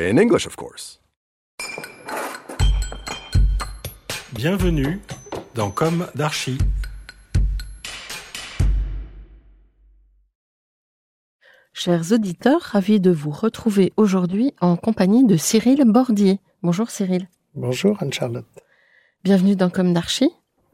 [0.00, 1.00] In English, of course.
[4.32, 5.00] Bienvenue
[5.56, 6.56] dans Comme d'Archi.
[11.72, 16.38] Chers auditeurs, ravi de vous retrouver aujourd'hui en compagnie de Cyril Bordier.
[16.62, 17.26] Bonjour Cyril.
[17.56, 18.46] Bonjour Anne-Charlotte.
[19.24, 20.30] Bienvenue dans Comme d'Archi.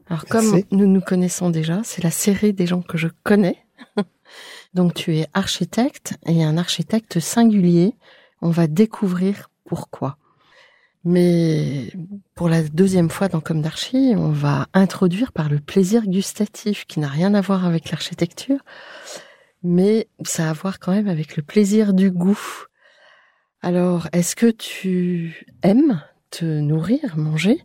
[0.07, 3.57] Alors comme nous nous connaissons déjà, c'est la série des gens que je connais.
[4.75, 7.95] Donc tu es architecte et un architecte singulier.
[8.45, 10.19] On va découvrir pourquoi.
[11.03, 11.91] Mais
[12.35, 16.99] pour la deuxième fois dans Comme d'Archi, on va introduire par le plaisir gustatif qui
[16.99, 18.59] n'a rien à voir avec l'architecture,
[19.63, 22.39] mais ça a à voir quand même avec le plaisir du goût.
[23.63, 27.63] Alors, est-ce que tu aimes te nourrir, manger?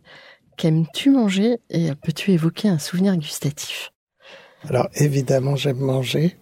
[0.57, 1.59] Qu'aimes-tu manger?
[1.69, 3.91] Et peux-tu évoquer un souvenir gustatif?
[4.67, 6.37] Alors évidemment j'aime manger.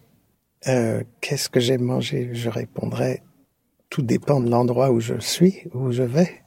[0.68, 2.30] Euh, Qu'est-ce que j'aime manger?
[2.32, 3.22] Je répondrai
[3.90, 6.42] tout dépend de l'endroit où je suis, où je vais.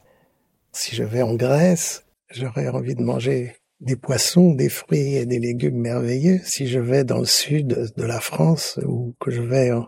[0.71, 5.39] Si je vais en Grèce, j'aurais envie de manger des poissons, des fruits et des
[5.39, 6.39] légumes merveilleux.
[6.43, 9.87] Si je vais dans le sud de la France ou que je vais en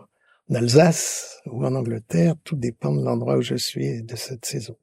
[0.54, 4.76] Alsace ou en Angleterre, tout dépend de l'endroit où je suis et de cette saison.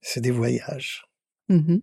[0.00, 1.04] C'est des voyages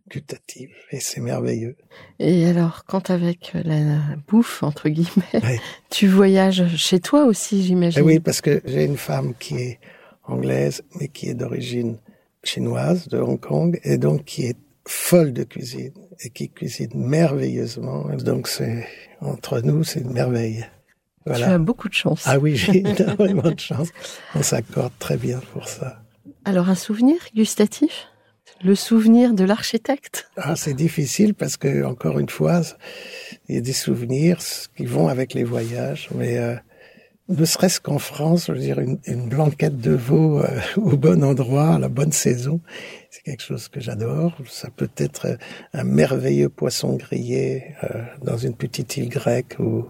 [0.09, 1.77] gustatifs et c'est merveilleux.
[2.17, 5.59] Et alors, quand avec la bouffe, entre guillemets,
[5.91, 9.79] tu voyages chez toi aussi, Eh j'imagine oui, parce que j'ai une femme qui est
[10.29, 11.97] anglaise, mais qui est d'origine
[12.43, 14.57] chinoise, de Hong Kong, et donc qui est
[14.87, 18.09] folle de cuisine et qui cuisine merveilleusement.
[18.17, 18.87] Donc c'est
[19.21, 20.65] entre nous, c'est une merveille.
[21.25, 22.23] Tu as beaucoup de chance.
[22.25, 23.89] Ah oui, j'ai énormément de chance.
[24.35, 26.01] On s'accorde très bien pour ça.
[26.45, 28.07] Alors, un souvenir gustatif?
[28.63, 30.29] Le souvenir de l'architecte?
[30.35, 32.61] Ah, c'est difficile parce que encore une fois,
[33.47, 34.39] il y a des souvenirs
[34.75, 36.55] qui vont avec les voyages, mais euh,
[37.29, 41.23] ne serait-ce qu'en France, je veux dire une, une blanquette de veau euh, au bon
[41.23, 42.59] endroit, à la bonne saison,
[43.11, 44.35] c'est quelque chose que j'adore.
[44.47, 45.35] Ça peut être euh,
[45.73, 49.85] un merveilleux poisson grillé euh, dans une petite île grecque ou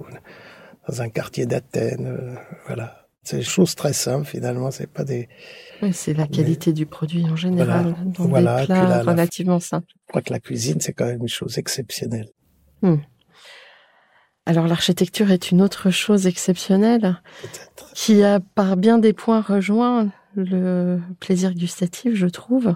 [0.87, 2.07] dans un quartier d'Athènes.
[2.07, 2.35] euh,
[2.67, 4.69] voilà, c'est des choses très simples finalement.
[4.71, 5.29] C'est pas des.
[5.81, 7.97] Oui, c'est la qualité du produit en général, Voilà.
[8.17, 9.87] dans Voilà, des plats la- la- relativement simples.
[9.93, 12.29] Je crois que la cuisine c'est quand même une chose exceptionnelle.
[14.45, 17.21] Alors, l'architecture est une autre chose exceptionnelle
[17.93, 22.75] qui a par bien des points rejoint le plaisir gustatif, je trouve.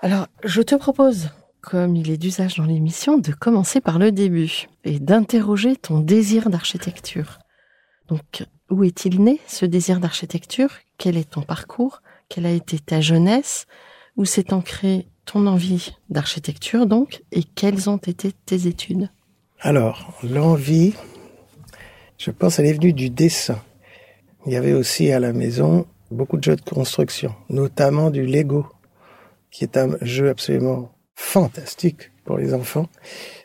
[0.00, 4.66] Alors, je te propose, comme il est d'usage dans l'émission, de commencer par le début
[4.84, 7.38] et d'interroger ton désir d'architecture.
[8.08, 10.70] Donc, où est-il né, ce désir d'architecture?
[10.98, 12.02] Quel est ton parcours?
[12.28, 13.66] Quelle a été ta jeunesse?
[14.16, 17.22] Où s'est ancrée ton envie d'architecture, donc?
[17.32, 19.08] Et quelles ont été tes études?
[19.66, 20.92] Alors, l'envie,
[22.18, 23.58] je pense, elle est venue du dessin.
[24.44, 28.66] Il y avait aussi à la maison beaucoup de jeux de construction, notamment du Lego,
[29.50, 32.90] qui est un jeu absolument fantastique pour les enfants.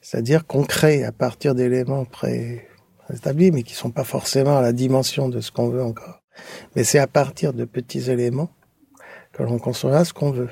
[0.01, 5.29] C'est-à-dire qu'on crée à partir d'éléments préétablis, mais qui sont pas forcément à la dimension
[5.29, 6.21] de ce qu'on veut encore.
[6.75, 8.49] Mais c'est à partir de petits éléments
[9.31, 10.49] que l'on construira ce qu'on veut.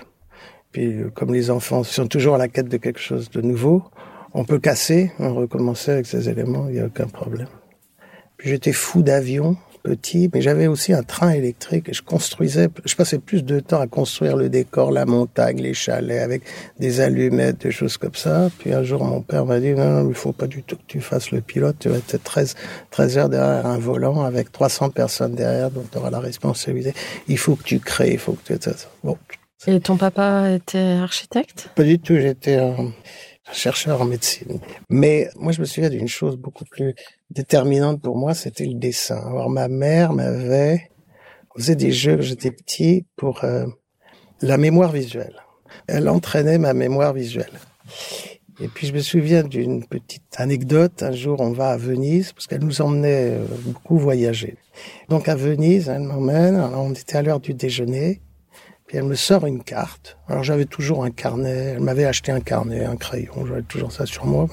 [0.71, 3.83] Puis, euh, comme les enfants sont toujours à la quête de quelque chose de nouveau,
[4.33, 7.47] on peut casser, on recommencer avec ces éléments, il n'y a aucun problème.
[8.38, 9.57] Puis j'étais fou d'avion,
[9.88, 13.79] petit, mais j'avais aussi un train électrique et je construisais, je passais plus de temps
[13.79, 16.41] à construire le décor, la montagne, les chalets avec
[16.77, 18.50] des allumettes, des choses comme ça.
[18.59, 20.88] Puis un jour, mon père m'a dit, non, non, il faut pas du tout que
[20.88, 22.56] tu fasses le pilote, tu vas être 13,
[22.91, 26.94] 13 heures derrière un volant avec 300 personnes derrière, donc tu auras la responsabilité.
[27.27, 28.69] Il faut que tu crées, il faut que tu...
[29.03, 29.18] Bon,
[29.68, 31.69] Et ton papa était architecte?
[31.75, 32.91] Pas du tout, j'étais un
[33.53, 34.59] chercheur en médecine.
[34.89, 36.95] Mais moi, je me souviens d'une chose beaucoup plus
[37.29, 39.17] déterminante pour moi, c'était le dessin.
[39.17, 40.89] Alors, ma mère m'avait
[41.57, 43.65] faisait des jeux, j'étais petit, pour euh,
[44.41, 45.35] la mémoire visuelle.
[45.88, 47.51] Elle entraînait ma mémoire visuelle.
[48.59, 51.03] Et puis je me souviens d'une petite anecdote.
[51.03, 54.57] Un jour, on va à Venise parce qu'elle nous emmenait euh, beaucoup voyager.
[55.09, 56.55] Donc à Venise, elle m'emmène.
[56.55, 58.21] On était à l'heure du déjeuner.
[58.88, 60.18] Puis elle me sort une carte.
[60.28, 61.75] Alors j'avais toujours un carnet.
[61.75, 63.45] Elle m'avait acheté un carnet, un crayon.
[63.45, 64.48] J'avais toujours ça sur moi.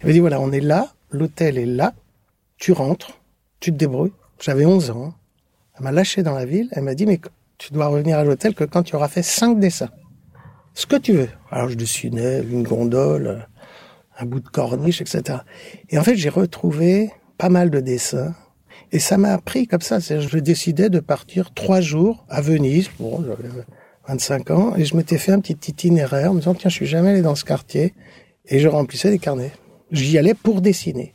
[0.00, 0.94] Elle me dit voilà, on est là.
[1.10, 1.92] L'hôtel est là.
[2.56, 3.20] Tu rentres.
[3.60, 4.12] Tu te débrouilles.
[4.40, 5.14] J'avais 11 ans.
[5.76, 6.68] Elle m'a lâché dans la ville.
[6.72, 7.20] Elle m'a dit mais
[7.58, 9.90] tu dois revenir à l'hôtel que quand tu auras fait cinq dessins
[10.74, 11.28] ce que tu veux.
[11.50, 13.48] Alors je dessinais une gondole,
[14.18, 15.38] un bout de corniche, etc.
[15.88, 18.34] Et en fait, j'ai retrouvé pas mal de dessins.
[18.92, 19.98] Et ça m'a appris comme ça.
[19.98, 22.90] Je décidais de partir trois jours à Venise.
[22.98, 23.48] Bon, j'avais
[24.08, 24.76] 25 ans.
[24.76, 27.22] Et je m'étais fait un petit itinéraire en me disant, tiens, je suis jamais allé
[27.22, 27.94] dans ce quartier.
[28.46, 29.52] Et je remplissais des carnets.
[29.90, 31.14] J'y allais pour dessiner.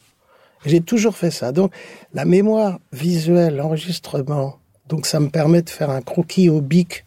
[0.65, 1.51] J'ai toujours fait ça.
[1.51, 1.71] Donc,
[2.13, 4.57] la mémoire visuelle, l'enregistrement,
[4.87, 7.05] donc ça me permet de faire un croquis au bic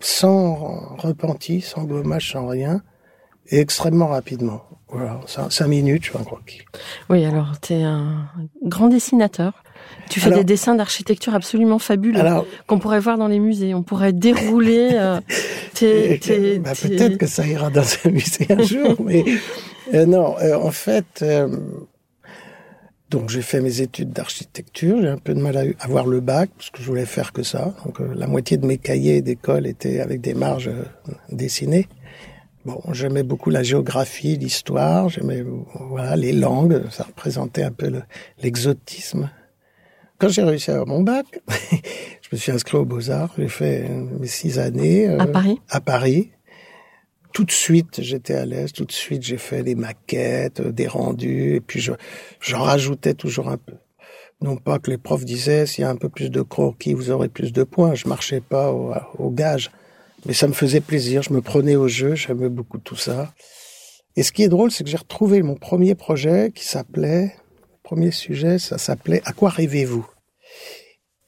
[0.00, 2.82] sans repenti, sans gommage, sans rien,
[3.48, 4.62] et extrêmement rapidement.
[4.88, 6.62] Voilà, cinq minutes, je fais un croquis.
[7.10, 8.28] Oui, alors tu es un
[8.62, 9.63] grand dessinateur.
[10.10, 12.20] Tu fais des dessins d'architecture absolument fabuleux
[12.66, 13.74] qu'on pourrait voir dans les musées.
[13.74, 14.90] On pourrait dérouler.
[14.92, 15.20] Euh,
[16.60, 19.24] bah, peut-être que ça ira dans un musée un jour, mais
[19.92, 20.36] euh, non.
[20.40, 21.24] Euh, en fait,
[23.14, 26.50] donc j'ai fait mes études d'architecture, j'ai un peu de mal à avoir le bac
[26.56, 27.72] parce que je voulais faire que ça.
[27.84, 30.82] Donc euh, la moitié de mes cahiers d'école étaient avec des marges euh,
[31.30, 31.86] dessinées.
[32.64, 35.44] Bon, j'aimais beaucoup la géographie, l'histoire, j'aimais
[35.90, 37.92] voilà les langues, ça représentait un peu
[38.42, 39.30] l'exotisme.
[40.24, 41.26] Quand j'ai réussi à avoir mon bac,
[42.22, 45.60] je me suis inscrit aux Beaux-Arts, j'ai fait mes six années à Paris?
[45.68, 46.30] À Paris
[47.34, 48.72] tout de suite, j'étais à l'aise.
[48.72, 51.92] Tout de suite, j'ai fait des maquettes, euh, des rendus, et puis je,
[52.40, 53.74] j'en rajoutais toujours un peu.
[54.40, 57.10] Non pas que les profs disaient, s'il y a un peu plus de croquis, vous
[57.10, 57.94] aurez plus de points.
[57.94, 59.72] Je marchais pas au, au gage.
[60.24, 61.22] Mais ça me faisait plaisir.
[61.22, 62.14] Je me prenais au jeu.
[62.14, 63.34] J'aimais beaucoup tout ça.
[64.16, 67.34] Et ce qui est drôle, c'est que j'ai retrouvé mon premier projet qui s'appelait,
[67.82, 70.06] premier sujet, ça s'appelait À quoi rêvez-vous?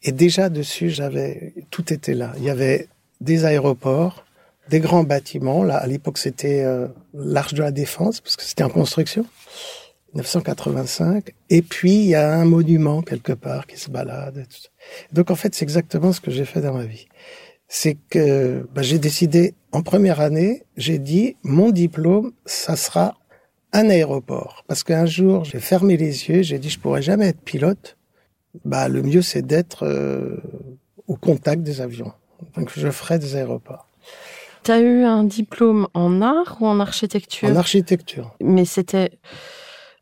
[0.02, 2.32] Et déjà dessus, j'avais, tout était là.
[2.36, 2.88] Il y avait
[3.20, 4.24] des aéroports,
[4.68, 5.64] des grands bâtiments.
[5.64, 9.26] Là, à l'époque, c'était euh, l'Arche de la Défense, parce que c'était en construction,
[10.14, 11.32] 1985.
[11.50, 14.46] Et puis, il y a un monument quelque part qui se balade.
[15.12, 17.08] Donc, en fait, c'est exactement ce que j'ai fait dans ma vie.
[17.68, 23.16] C'est que bah, j'ai décidé, en première année, j'ai dit, mon diplôme, ça sera
[23.72, 24.64] un aéroport.
[24.68, 27.96] Parce qu'un jour, j'ai fermé les yeux, j'ai dit, je pourrais jamais être pilote.
[28.64, 30.36] Bah, le mieux, c'est d'être euh,
[31.06, 32.12] au contact des avions.
[32.56, 33.86] Donc, je ferai des aéroports.
[34.62, 37.48] Tu as eu un diplôme en art ou en architecture?
[37.48, 38.34] En architecture.
[38.40, 39.10] Mais c'était.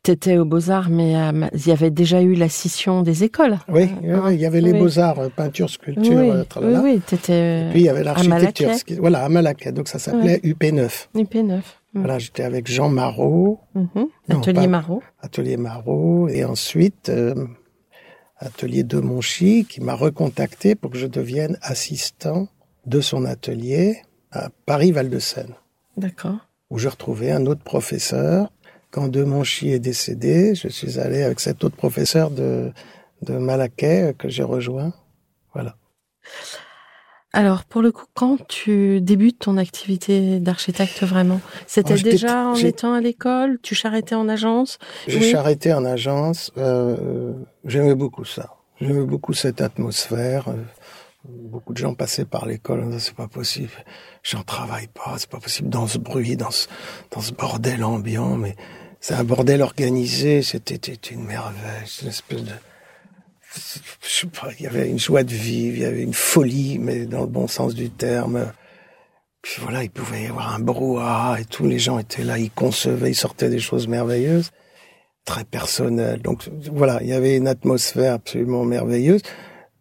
[0.03, 1.15] Tu étais aux Beaux-Arts, mais
[1.53, 3.57] il y avait déjà eu la scission des écoles.
[3.69, 7.69] Oui, il y avait les Beaux-Arts, euh, peinture, sculpture, oui, euh, oui, tu étais.
[7.71, 8.69] puis il y avait l'architecture.
[8.99, 9.71] Voilà, à Malaquais.
[9.71, 11.07] Donc ça s'appelait UP9.
[11.15, 11.61] UP9.
[11.95, 13.59] Voilà, j'étais avec Jean Marot.
[13.73, 14.07] Mhm.
[14.29, 15.01] Atelier Marot.
[15.21, 16.27] Atelier Marot.
[16.27, 17.33] Et ensuite, euh,
[18.37, 22.47] Atelier de Monchy, qui m'a recontacté pour que je devienne assistant
[22.85, 24.01] de son atelier
[24.31, 25.55] à Paris-Val-de-Seine.
[25.97, 26.37] D'accord.
[26.69, 28.51] Où je retrouvais un autre professeur.
[28.91, 32.71] Quand Demonchy est décédé, je suis allé avec cet autre professeur de,
[33.21, 34.93] de Malaquais que j'ai rejoint.
[35.53, 35.77] Voilà.
[37.35, 42.55] Alors, pour le coup, quand tu débutes ton activité d'architecte vraiment, c'était oh, déjà en
[42.55, 44.79] étant à l'école Tu charrettais en agence?
[45.05, 46.53] J'ai charretté en agence.
[46.57, 47.33] Euh,
[47.65, 48.55] J'aimais beaucoup ça.
[48.79, 50.45] J'aimais beaucoup cette atmosphère.
[51.25, 53.71] Beaucoup de gens passaient par l'école, c'est pas possible,
[54.21, 56.67] j'en travaille pas, c'est pas possible dans ce bruit, dans ce,
[57.09, 58.55] dans ce bordel ambiant, mais
[58.99, 62.51] c'est un bordel organisé, c'était une merveille, une espèce de,
[64.57, 67.27] il y avait une joie de vivre, il y avait une folie, mais dans le
[67.27, 68.51] bon sens du terme.
[69.41, 72.51] Puis voilà, il pouvait y avoir un brouhaha et tous les gens étaient là, ils
[72.51, 74.51] concevaient, ils sortaient des choses merveilleuses,
[75.23, 76.21] très personnelles.
[76.21, 79.21] Donc voilà, il y avait une atmosphère absolument merveilleuse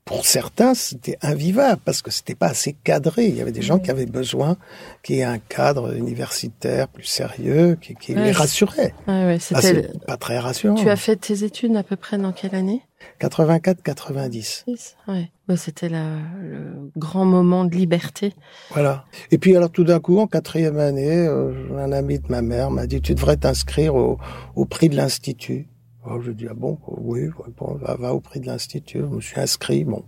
[0.04, 3.26] pour certains, c'était invivable parce que c'était pas assez cadré.
[3.26, 4.56] Il y avait des gens qui avaient besoin
[5.02, 8.94] qu'il y ait un cadre universitaire plus sérieux, qui, qui les rassurait.
[9.08, 10.74] Ouais, c'était pas très rassurant.
[10.74, 12.82] Tu as fait tes études à peu près dans quelle année?
[13.20, 14.64] 84-90.
[15.08, 15.30] Ouais.
[15.56, 18.34] c'était le grand moment de liberté.
[18.70, 19.04] Voilà.
[19.30, 22.70] Et puis alors tout d'un coup, en quatrième année, euh, un ami de ma mère
[22.70, 24.18] m'a dit tu devrais t'inscrire au,
[24.54, 25.66] au prix de l'institut.
[26.06, 29.00] Oh, je dis, ah bon, oui, bon, va, au prix de l'Institut.
[29.00, 30.04] Je me suis inscrit, bon.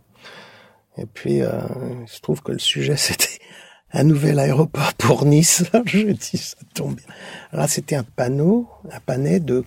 [0.99, 1.51] Et puis, euh,
[2.03, 3.39] il se trouve que le sujet, c'était
[3.93, 5.65] un nouvel aéroport pour Nice.
[5.87, 7.07] je dis, ça tombe bien.
[7.53, 9.65] Là, c'était un panneau, un panet de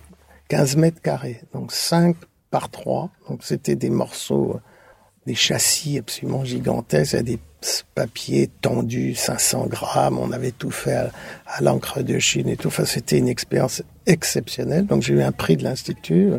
[0.48, 1.42] 15 mètres carrés.
[1.52, 2.16] Donc, 5
[2.50, 3.10] par 3.
[3.28, 4.60] Donc, c'était des morceaux,
[5.26, 7.40] des châssis absolument gigantesques, des
[7.96, 10.18] papiers tendus, 500 grammes.
[10.18, 11.10] On avait tout fait à,
[11.46, 12.68] à l'encre de Chine et tout.
[12.68, 14.86] Enfin, c'était une expérience exceptionnelle.
[14.86, 16.32] Donc, j'ai eu un prix de l'Institut.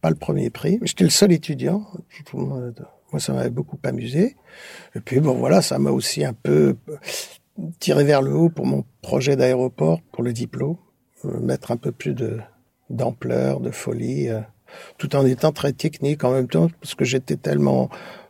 [0.00, 0.78] Pas le premier prix.
[0.82, 1.86] J'étais le seul étudiant.
[2.32, 4.36] Moi, ça m'avait beaucoup amusé.
[4.94, 6.76] Et puis, bon, voilà, ça m'a aussi un peu
[7.80, 10.76] tiré vers le haut pour mon projet d'aéroport, pour le diplôme.
[11.24, 12.38] Mettre un peu plus de,
[12.90, 14.40] d'ampleur, de folie, euh,
[14.98, 17.88] tout en étant très technique en même temps, parce que j'étais tellement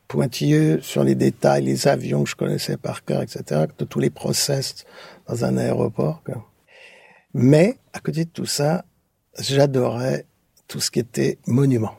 [0.08, 4.10] pointilleux sur les détails, les avions que je connaissais par cœur, etc., de tous les
[4.10, 4.84] process
[5.28, 6.22] dans un aéroport.
[7.38, 8.86] Mais, à côté de tout ça,
[9.38, 10.24] j'adorais
[10.68, 11.92] tout ce qui était monument.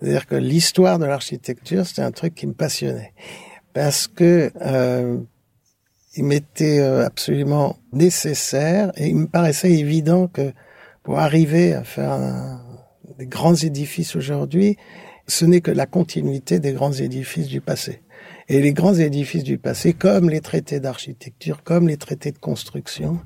[0.00, 3.12] C'est-à-dire que l'histoire de l'architecture, c'était un truc qui me passionnait.
[3.72, 5.18] Parce que euh,
[6.16, 10.52] il m'était euh, absolument nécessaire et il me paraissait évident que
[11.04, 12.60] pour arriver à faire
[13.18, 14.76] des grands édifices aujourd'hui,
[15.28, 18.02] ce n'est que la continuité des grands édifices du passé.
[18.48, 23.20] Et les grands édifices du passé, comme les traités d'architecture, comme les traités de construction,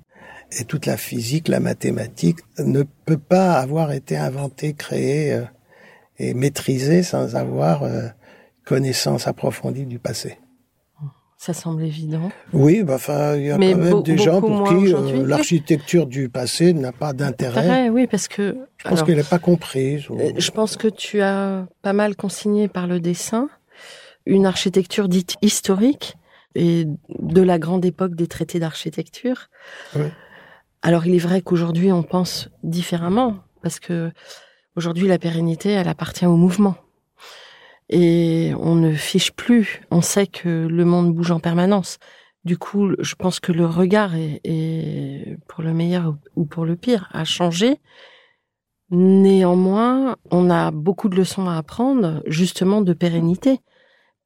[0.53, 5.43] et toute la physique, la mathématique, ne peut pas avoir été inventé, créé euh,
[6.19, 8.09] et maîtrisé sans avoir euh,
[8.65, 10.38] connaissance approfondie du passé.
[11.38, 12.33] Ça semble évident.
[12.55, 12.97] Oui, bah,
[13.37, 17.12] il y a quand même des gens pour qui euh, l'architecture du passé n'a pas
[17.12, 17.91] d'intérêt.
[17.91, 20.07] Oui, parce que je pense qu'elle n'est pas comprise.
[20.37, 23.49] Je pense que tu as pas mal consigné par le dessin
[24.25, 26.17] une architecture dite historique
[26.55, 29.49] et de la grande époque des traités d'architecture.
[29.95, 30.07] Oui.
[30.87, 34.12] Alors, il est vrai qu'aujourd'hui, on pense différemment parce que
[34.76, 36.76] aujourd'hui, la pérennité, elle appartient au mouvement
[37.88, 39.81] et on ne fiche plus.
[39.90, 41.99] On sait que le monde bouge en permanence.
[42.45, 47.09] Du coup, je pense que le regard est, pour le meilleur ou pour le pire
[47.12, 47.81] a changé.
[48.90, 53.59] Néanmoins, on a beaucoup de leçons à apprendre, justement de pérennité,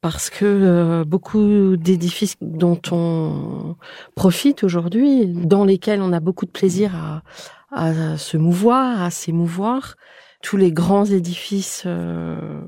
[0.00, 3.76] parce que euh, beaucoup d'édifices dont on
[4.14, 7.22] profite aujourd'hui, dans lesquels on a beaucoup de plaisir à,
[7.70, 9.96] à se mouvoir, à s'émouvoir,
[10.42, 12.62] tous les grands édifices euh,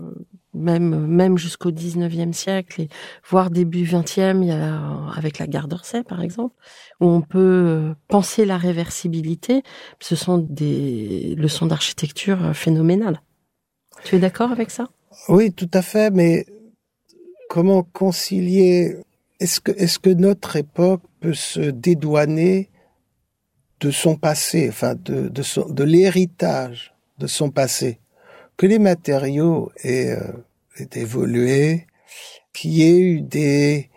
[0.55, 2.89] même même jusqu'au 19e siècle et
[3.27, 4.79] voire début 20e il y a
[5.17, 6.55] avec la gare d'Orsay par exemple
[7.01, 9.63] où on peut euh, penser la réversibilité
[10.01, 13.23] ce sont des leçons d'architecture phénoménales.
[14.05, 14.89] Tu es d'accord avec ça?
[15.29, 16.45] Oui tout à fait mais
[17.53, 18.97] comment concilier
[19.39, 22.71] est-ce que est-ce que notre époque peut se dédouaner
[23.81, 28.01] de son passé enfin de de, son, l'héritage de son passé?
[28.57, 31.87] Que les matériaux aient, euh, évolué,
[32.55, 33.91] qu'il y ait eu des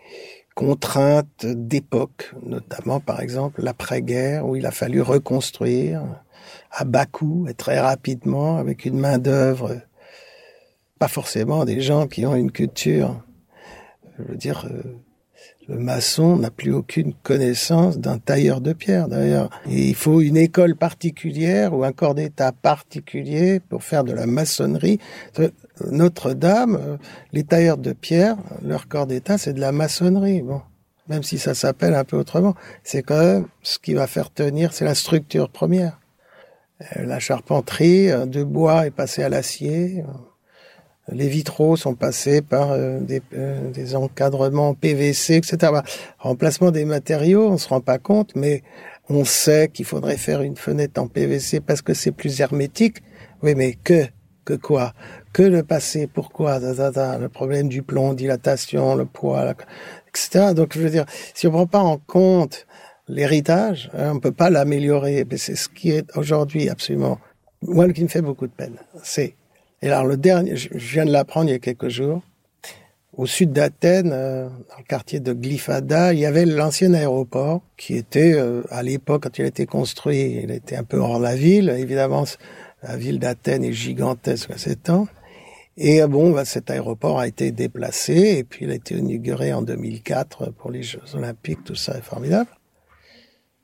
[0.54, 6.02] contraintes d'époque, notamment par exemple l'après-guerre où il a fallu reconstruire
[6.70, 9.80] à bas coût et très rapidement avec une main d'œuvre,
[10.98, 13.22] pas forcément des gens qui ont une culture,
[14.18, 14.82] je veux dire, euh,
[15.68, 19.50] le maçon n'a plus aucune connaissance d'un tailleur de pierre, d'ailleurs.
[19.68, 24.98] Il faut une école particulière ou un corps d'état particulier pour faire de la maçonnerie.
[25.90, 26.96] Notre-Dame, euh,
[27.32, 30.42] les tailleurs de pierre, leur corps d'état, c'est de la maçonnerie.
[30.42, 30.62] Bon.
[31.08, 32.54] Même si ça s'appelle un peu autrement.
[32.82, 36.00] C'est quand même ce qui va faire tenir, c'est la structure première.
[36.96, 40.04] Euh, la charpenterie de bois est passée à l'acier.
[41.12, 45.56] Les vitraux sont passés par euh, des, euh, des, encadrements PVC, etc.
[45.72, 45.84] Bah,
[46.18, 48.62] remplacement des matériaux, on se rend pas compte, mais
[49.08, 53.02] on sait qu'il faudrait faire une fenêtre en PVC parce que c'est plus hermétique.
[53.42, 54.04] Oui, mais que
[54.44, 54.94] que quoi?
[55.32, 56.58] Que le passé Pourquoi?
[56.60, 59.54] Le problème du plomb, dilatation, le poids,
[60.08, 60.54] etc.
[60.54, 62.66] Donc je veux dire, si on prend pas en compte
[63.08, 65.24] l'héritage, hein, on peut pas l'améliorer.
[65.28, 67.18] Mais c'est ce qui est aujourd'hui absolument
[67.62, 68.76] moi qui me fait beaucoup de peine.
[69.02, 69.34] C'est
[69.82, 72.22] et alors le dernier, je viens de l'apprendre il y a quelques jours,
[73.16, 77.94] au sud d'Athènes, euh, dans le quartier de Glyphada, il y avait l'ancien aéroport qui
[77.96, 81.34] était, euh, à l'époque, quand il a été construit, il était un peu hors la
[81.34, 81.70] ville.
[81.70, 82.24] Évidemment,
[82.82, 85.08] la ville d'Athènes est gigantesque à ces temps.
[85.78, 89.54] Et euh, bon, bah, cet aéroport a été déplacé et puis il a été inauguré
[89.54, 92.50] en 2004 pour les Jeux Olympiques, tout ça est formidable.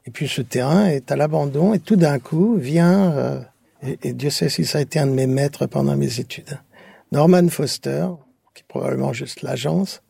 [0.06, 3.44] Et puis ce terrain est à l'abandon et tout d'un coup vient
[3.82, 6.58] et, Dieu sait si ça a été un de mes maîtres pendant mes études.
[7.10, 8.06] Norman Foster,
[8.54, 10.02] qui est probablement juste l'agence,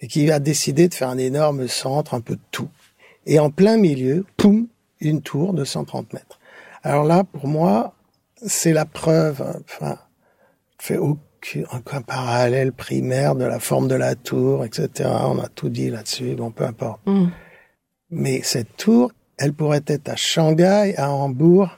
[0.00, 2.68] et qui a décidé de faire un énorme centre, un peu de tout.
[3.26, 4.66] Et en plein milieu, poum,
[5.00, 6.40] une tour de 130 mètres.
[6.82, 7.94] Alors là, pour moi,
[8.46, 9.98] c'est la preuve, enfin,
[10.78, 15.08] fait aucun, aucun parallèle primaire de la forme de la tour, etc.
[15.24, 17.00] On a tout dit là-dessus, bon, peu importe.
[17.06, 17.28] Mm.
[18.10, 21.76] Mais cette tour, elle pourrait être à Shanghai, à Hambourg,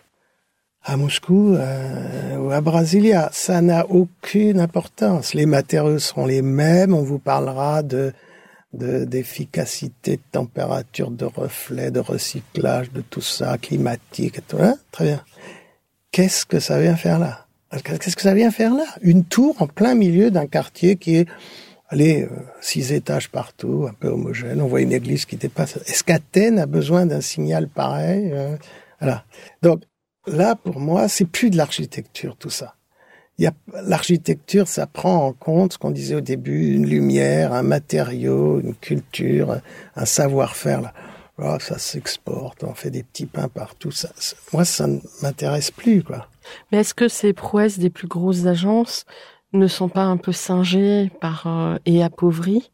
[0.84, 3.30] à Moscou euh, ou à Brasilia.
[3.32, 5.34] Ça n'a aucune importance.
[5.34, 6.94] Les matériaux seront les mêmes.
[6.94, 8.12] On vous parlera de
[8.74, 14.56] d'efficacité, de, température, de reflet, de recyclage, de tout ça, climatique, et tout.
[14.58, 14.76] Hein?
[14.90, 15.20] Très bien.
[16.10, 17.46] Qu'est-ce que ça vient faire là?
[17.84, 18.86] Qu'est-ce que ça vient faire là?
[19.02, 21.28] Une tour en plein milieu d'un quartier qui est,
[21.88, 22.28] allez, euh,
[22.62, 24.62] six étages partout, un peu homogène.
[24.62, 25.76] On voit une église qui dépasse.
[25.86, 28.56] Est-ce qu'Athènes a besoin d'un signal pareil euh?
[29.00, 29.24] Voilà.
[29.62, 29.82] Donc,
[30.26, 32.74] Là, pour moi, c'est plus de l'architecture, tout ça.
[33.86, 38.74] L'architecture, ça prend en compte ce qu'on disait au début, une lumière, un matériau, une
[38.74, 39.60] culture,
[39.96, 40.92] un savoir-faire.
[41.38, 43.90] Oh, ça s'exporte, on fait des petits pains partout.
[44.52, 46.28] Moi, ça ne m'intéresse plus, quoi.
[46.70, 49.06] Mais est-ce que ces prouesses des plus grosses agences
[49.52, 52.70] ne sont pas un peu singées par euh, et appauvries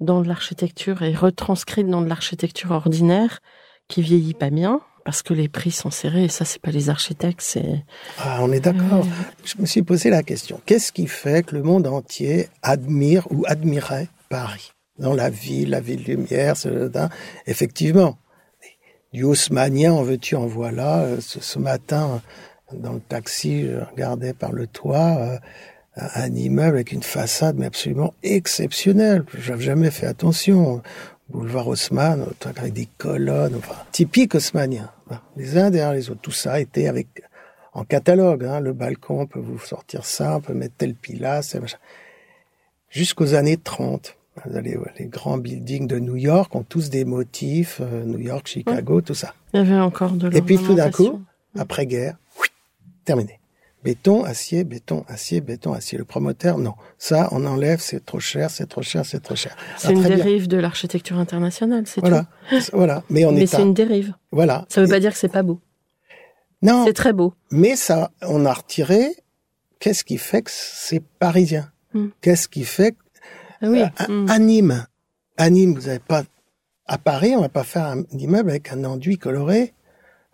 [0.00, 3.40] dans de l'architecture et retranscrites dans de l'architecture ordinaire
[3.88, 6.90] qui vieillit pas bien parce que les prix sont serrés et ça c'est pas les
[6.90, 7.82] architectes c'est
[8.18, 9.06] ah on est d'accord.
[9.42, 10.60] Je me suis posé la question.
[10.66, 15.80] Qu'est-ce qui fait que le monde entier admire ou admirait Paris dans la ville la
[15.80, 16.56] ville lumière
[17.46, 18.18] effectivement.
[19.14, 20.98] Du haussmanien en veux-tu en voilà.
[21.04, 22.20] Euh, ce, ce, matin
[22.74, 25.38] dans le taxi je regardais par le toit euh,
[26.16, 29.24] un immeuble avec une façade mais absolument exceptionnelle.
[29.38, 30.82] J'avais jamais fait attention
[31.28, 34.90] boulevard Haussmann, avec des colonnes, enfin, typique haussmannien.
[35.36, 36.20] Les uns derrière les autres.
[36.20, 37.08] Tout ça était avec,
[37.72, 41.60] en catalogue, hein, le balcon, on peut vous sortir ça, on peut mettre tel pilastre,
[41.60, 41.78] machin.
[42.90, 44.14] Jusqu'aux années 30.
[44.46, 49.00] Les, les, grands buildings de New York ont tous des motifs, euh, New York, Chicago,
[49.00, 49.34] tout ça.
[49.52, 51.20] Il y avait encore de Et puis tout d'un coup,
[51.58, 52.16] après-guerre,
[53.04, 53.37] terminé.
[53.84, 55.98] Béton, acier, béton, acier, béton, acier.
[55.98, 56.74] Le promoteur, non.
[56.98, 59.56] Ça, on enlève, c'est trop cher, c'est trop cher, c'est trop cher.
[59.76, 62.26] C'est une dérive de l'architecture internationale, c'est voilà.
[62.50, 62.56] tout.
[62.72, 63.04] Voilà.
[63.08, 64.14] Mais on Mais c'est une dérive.
[64.32, 64.66] Voilà.
[64.68, 65.60] Ça veut pas dire que c'est pas beau.
[66.60, 66.84] Non.
[66.86, 67.34] C'est très beau.
[67.52, 69.14] Mais ça, on a retiré.
[69.78, 71.70] Qu'est-ce qui fait que c'est parisien?
[71.94, 72.08] Hmm.
[72.20, 72.98] Qu'est-ce qui fait que
[73.62, 73.82] ah oui.
[74.08, 74.28] Hmm.
[74.28, 74.86] anime,
[75.36, 75.74] anime.
[75.74, 76.24] Vous n'avez pas
[76.86, 79.74] à Paris, on va pas faire un immeuble avec un enduit coloré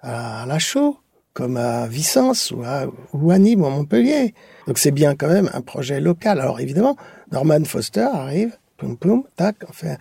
[0.01, 0.99] à la chaux
[1.35, 4.35] comme à Vicence ou à, ou à Nîmes ou à Montpellier.
[4.67, 6.41] Donc c'est bien quand même un projet local.
[6.41, 6.97] Alors évidemment,
[7.33, 9.97] Norman Foster arrive, poum poum, tac, enfin,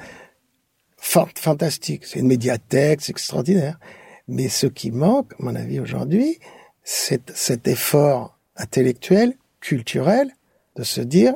[0.98, 2.06] fantastique.
[2.06, 3.80] C'est une médiathèque, c'est extraordinaire.
[4.28, 6.40] Mais ce qui manque, à mon avis, aujourd'hui,
[6.84, 10.32] c'est cet effort intellectuel, culturel,
[10.76, 11.34] de se dire,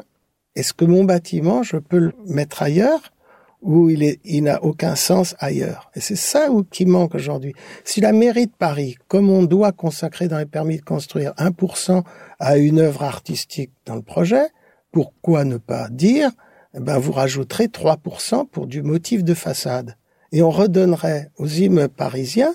[0.55, 3.11] est-ce que mon bâtiment, je peux le mettre ailleurs
[3.67, 5.91] où il est, il n'a aucun sens ailleurs.
[5.93, 7.53] Et c'est ça où, qui manque aujourd'hui.
[7.83, 12.01] Si la mairie de Paris, comme on doit consacrer dans les permis de construire 1%
[12.39, 14.47] à une œuvre artistique dans le projet,
[14.91, 16.31] pourquoi ne pas dire,
[16.75, 19.97] eh ben, vous rajouterez 3% pour du motif de façade.
[20.31, 22.53] Et on redonnerait aux immeubles parisiens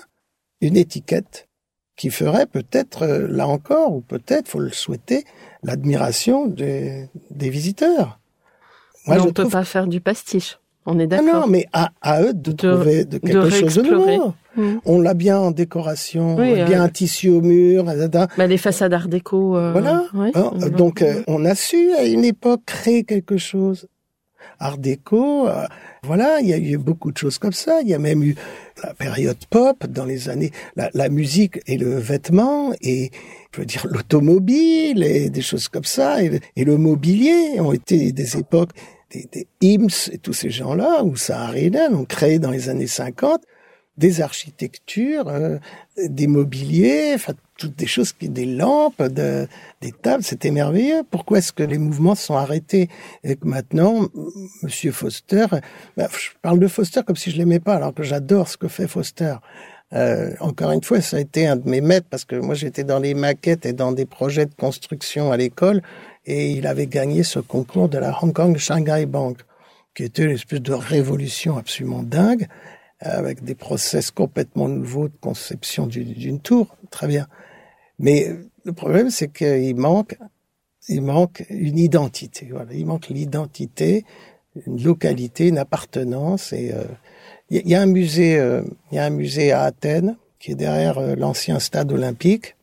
[0.61, 1.47] une étiquette
[1.95, 5.25] qui ferait peut-être, euh, là encore, ou peut-être, faut le souhaiter,
[5.61, 8.19] l'admiration des, des visiteurs.
[9.05, 10.57] Moi, on ne peut pas faire du pastiche.
[10.85, 11.41] On est d'accord.
[11.41, 14.33] non, mais à, à, eux de, trouver de quelque chose de nouveau.
[14.55, 14.75] Mmh.
[14.85, 17.85] On l'a bien en décoration, oui, bien euh, un tissu au mur.
[18.37, 19.57] Bah, les façades art déco.
[19.57, 20.03] Euh, voilà.
[20.13, 23.87] Hein, donc euh, on a su à une époque créer quelque chose.
[24.59, 25.47] Art déco,
[26.03, 27.79] voilà, il y a eu beaucoup de choses comme ça.
[27.81, 28.35] Il y a même eu
[28.83, 33.11] la période pop dans les années, la, la musique et le vêtement et
[33.53, 38.11] je veux dire l'automobile et des choses comme ça et, et le mobilier ont été
[38.11, 38.71] des époques
[39.13, 39.47] des, des
[40.11, 43.41] et tous ces gens-là, ou Saharinen, ont créé dans les années 50
[43.97, 45.57] des architectures, euh,
[45.97, 49.47] des mobiliers, enfin toutes des choses, qui, des lampes, de,
[49.81, 51.03] des tables, c'était merveilleux.
[51.09, 52.89] Pourquoi est-ce que les mouvements sont arrêtés
[53.23, 54.07] et que maintenant,
[54.63, 55.45] Monsieur Foster,
[55.95, 58.67] bah, je parle de Foster comme si je l'aimais pas, alors que j'adore ce que
[58.67, 59.35] fait Foster.
[59.93, 62.83] Euh, encore une fois, ça a été un de mes maîtres parce que moi j'étais
[62.83, 65.83] dans les maquettes et dans des projets de construction à l'école
[66.25, 69.39] et il avait gagné ce concours de la Hong Kong Shanghai Bank,
[69.95, 72.47] qui était une espèce de révolution absolument dingue,
[72.99, 76.75] avec des process complètement nouveaux de conception d'une tour.
[76.89, 77.27] Très bien.
[77.99, 78.29] Mais
[78.63, 80.17] le problème, c'est qu'il manque,
[80.87, 82.49] il manque une identité.
[82.71, 84.05] Il manque l'identité,
[84.65, 86.53] une localité, une appartenance.
[86.53, 86.83] Et euh,
[87.49, 90.55] il y, a un musée, euh, il y a un musée à Athènes qui est
[90.55, 92.55] derrière euh, l'ancien stade olympique,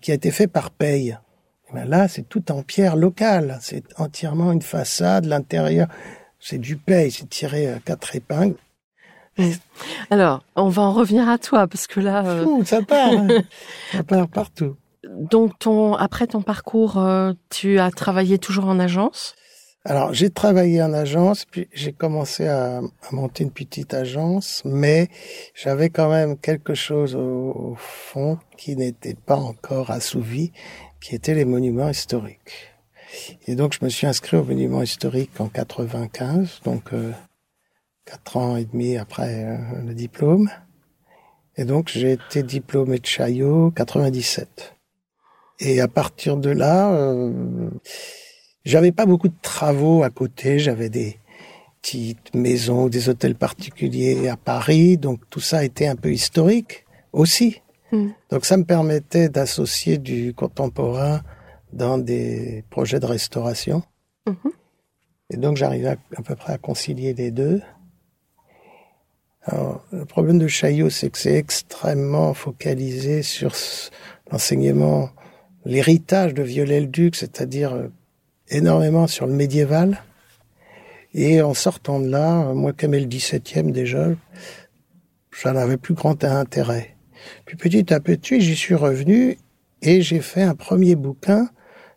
[0.00, 1.18] qui a été fait par Paye.
[1.72, 3.58] Ben là, c'est tout en pierre locale.
[3.60, 5.88] C'est entièrement une façade, l'intérieur,
[6.40, 8.56] c'est du paye, c'est tiré à quatre épingles.
[10.10, 12.64] Alors, on va en revenir à toi parce que là, euh...
[12.64, 13.28] ça part, hein.
[13.92, 14.76] ça part partout.
[15.04, 19.36] Donc, ton après ton parcours, euh, tu as travaillé toujours en agence?
[19.84, 25.08] Alors, j'ai travaillé en agence, puis j'ai commencé à, à, monter une petite agence, mais
[25.54, 30.52] j'avais quand même quelque chose au, au fond qui n'était pas encore assouvi,
[31.00, 32.74] qui était les monuments historiques.
[33.46, 37.12] Et donc, je me suis inscrit au monument historique en 95, donc euh,
[38.04, 40.50] quatre ans et demi après euh, le diplôme.
[41.56, 44.74] Et donc, j'ai été diplômé de Chaillot 97.
[45.60, 47.70] Et à partir de là, euh,
[48.68, 50.58] j'avais pas beaucoup de travaux à côté.
[50.58, 51.18] J'avais des
[51.80, 54.98] petites maisons, des hôtels particuliers à Paris.
[54.98, 57.62] Donc, tout ça était un peu historique aussi.
[57.92, 58.08] Mm.
[58.30, 61.22] Donc, ça me permettait d'associer du contemporain
[61.72, 63.82] dans des projets de restauration.
[64.26, 64.52] Mm-hmm.
[65.30, 67.62] Et donc, j'arrivais à, à peu près à concilier les deux.
[69.44, 73.54] Alors, le problème de Chaillot, c'est que c'est extrêmement focalisé sur
[74.30, 75.08] l'enseignement,
[75.64, 77.88] l'héritage de Viollet-le-Duc, c'est-à-dire euh,
[78.50, 80.02] énormément sur le médiéval.
[81.14, 84.08] Et en sortant de là, moi qui aimais le 17e déjà,
[85.42, 86.96] j'en avais plus grand intérêt.
[87.44, 89.38] Puis petit à petit, j'y suis revenu
[89.82, 91.48] et j'ai fait un premier bouquin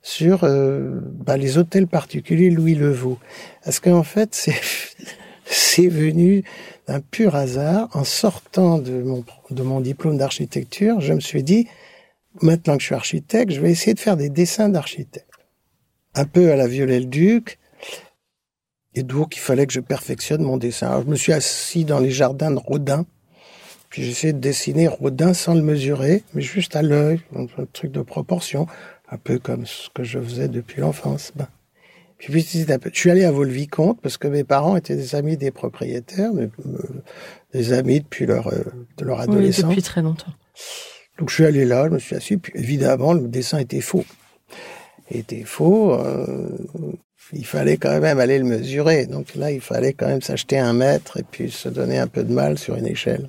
[0.02, 3.20] sur euh, bah, les hôtels particuliers Louis Levaux.
[3.64, 4.56] Parce qu'en fait, c'est
[5.46, 6.44] c'est venu
[6.88, 7.90] d'un pur hasard.
[7.94, 11.68] En sortant de mon, de mon diplôme d'architecture, je me suis dit,
[12.42, 15.31] maintenant que je suis architecte, je vais essayer de faire des dessins d'architecte.
[16.15, 17.60] Un peu à la Viollet-le-Duc.
[18.93, 20.88] Et donc, il fallait que je perfectionne mon dessin.
[20.88, 23.06] Alors, je me suis assis dans les jardins de Rodin.
[23.89, 27.91] Puis j'ai essayé de dessiner Rodin sans le mesurer, mais juste à l'œil, un truc
[27.91, 28.65] de proportion,
[29.10, 31.34] un peu comme ce que je faisais depuis l'enfance.
[31.36, 31.47] Ben.
[32.17, 35.15] Puis petit à petit, je suis allé à Vaux-le-Vicomte parce que mes parents étaient des
[35.15, 36.47] amis des propriétaires, euh,
[37.52, 38.63] des amis depuis leur, euh,
[38.97, 39.63] de leur adolescence.
[39.65, 40.32] Oui, depuis très longtemps.
[41.17, 44.06] Donc je suis allé là, je me suis assis, puis évidemment le dessin était faux.
[45.13, 46.47] Était faux, euh,
[47.34, 49.06] il fallait quand même aller le mesurer.
[49.06, 52.24] Donc là, il fallait quand même s'acheter un mètre et puis se donner un peu
[52.24, 53.28] de mal sur une échelle.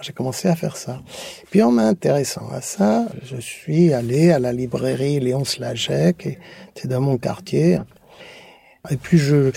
[0.00, 1.00] J'ai commencé à faire ça.
[1.50, 6.36] Puis en m'intéressant à ça, je suis allé à la librairie Léon Slagec, qui
[6.76, 7.78] était dans mon quartier.
[8.90, 9.50] Et puis je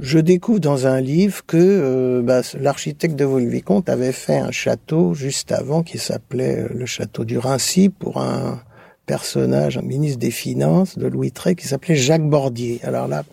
[0.00, 5.14] je découvre dans un livre que euh, bah, l'architecte de Vaux-le-Vicomte avait fait un château
[5.14, 8.60] juste avant qui s'appelait euh, le château du Rincy pour un
[9.06, 12.80] personnage, un ministre des Finances de Louis XIII qui s'appelait Jacques Bordier.
[12.82, 13.24] Alors là,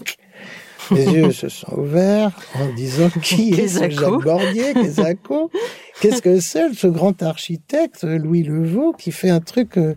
[0.91, 4.73] les yeux se sont ouverts en disant qui est ce Jacques Bordier,
[6.01, 9.95] Qu'est-ce que c'est ce grand architecte Louis Levaux qui fait un truc euh,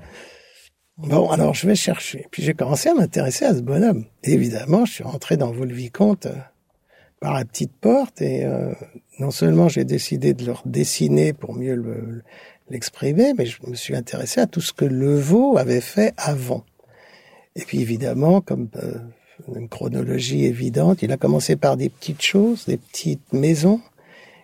[0.99, 2.27] Bon, alors je vais chercher.
[2.31, 4.07] Puis j'ai commencé à m'intéresser à ce bonhomme.
[4.23, 6.35] évidemment, je suis rentré dans Vaux-le-Vicomte euh,
[7.21, 8.73] par la petite porte et euh,
[9.19, 12.23] non seulement j'ai décidé de le dessiner pour mieux
[12.71, 16.65] l'exprimer, mais je me suis intéressé à tout ce que Levaux avait fait avant.
[17.55, 18.99] Et puis évidemment, comme euh,
[19.55, 23.81] une chronologie évidente, il a commencé par des petites choses, des petites maisons,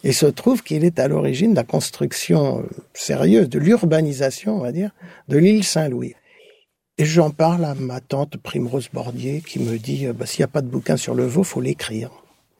[0.04, 4.72] et se trouve qu'il est à l'origine de la construction sérieuse, de l'urbanisation, on va
[4.72, 4.90] dire,
[5.28, 6.14] de l'île Saint-Louis.
[6.98, 10.44] Et j'en parle à ma tante Primrose Bordier qui me dit euh, bah, s'il n'y
[10.44, 12.10] a pas de bouquin sur le veau, faut l'écrire.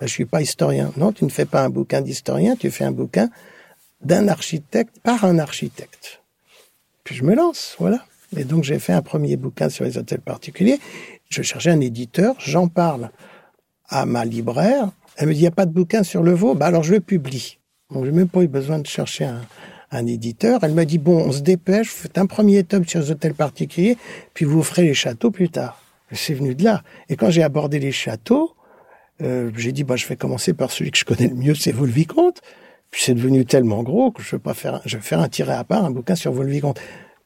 [0.01, 0.93] Bah, je suis pas historien.
[0.97, 3.29] Non, tu ne fais pas un bouquin d'historien, tu fais un bouquin
[4.05, 6.23] d'un architecte par un architecte.
[7.05, 8.05] Puis je me lance, voilà.
[8.37, 10.79] Et donc j'ai fait un premier bouquin sur les hôtels particuliers.
[11.29, 13.11] Je cherchais un éditeur, j'en parle
[13.89, 14.91] à ma libraire.
[15.17, 16.93] Elle me dit il n'y a pas de bouquin sur le veau, bah alors je
[16.93, 17.59] le publie.
[17.93, 20.61] Donc j'ai même pas eu besoin de chercher un, éditeur.
[20.63, 23.35] Elle m'a dit, bon, on se dépêche, vous faites un premier tome sur les hôtels
[23.35, 23.99] particuliers,
[24.33, 25.83] puis vous ferez les châteaux plus tard.
[26.11, 26.83] C'est venu de là.
[27.11, 28.55] Et quand j'ai abordé les châteaux,
[29.23, 31.73] euh, j'ai dit, bah, je vais commencer par celui que je connais le mieux, c'est
[31.73, 32.41] Vaux-le-Vicomte.
[32.93, 35.53] Puis c'est devenu tellement gros que je vais pas faire, je vais faire un tiré
[35.53, 36.79] à part, un bouquin sur Vaux-le-Vicomte.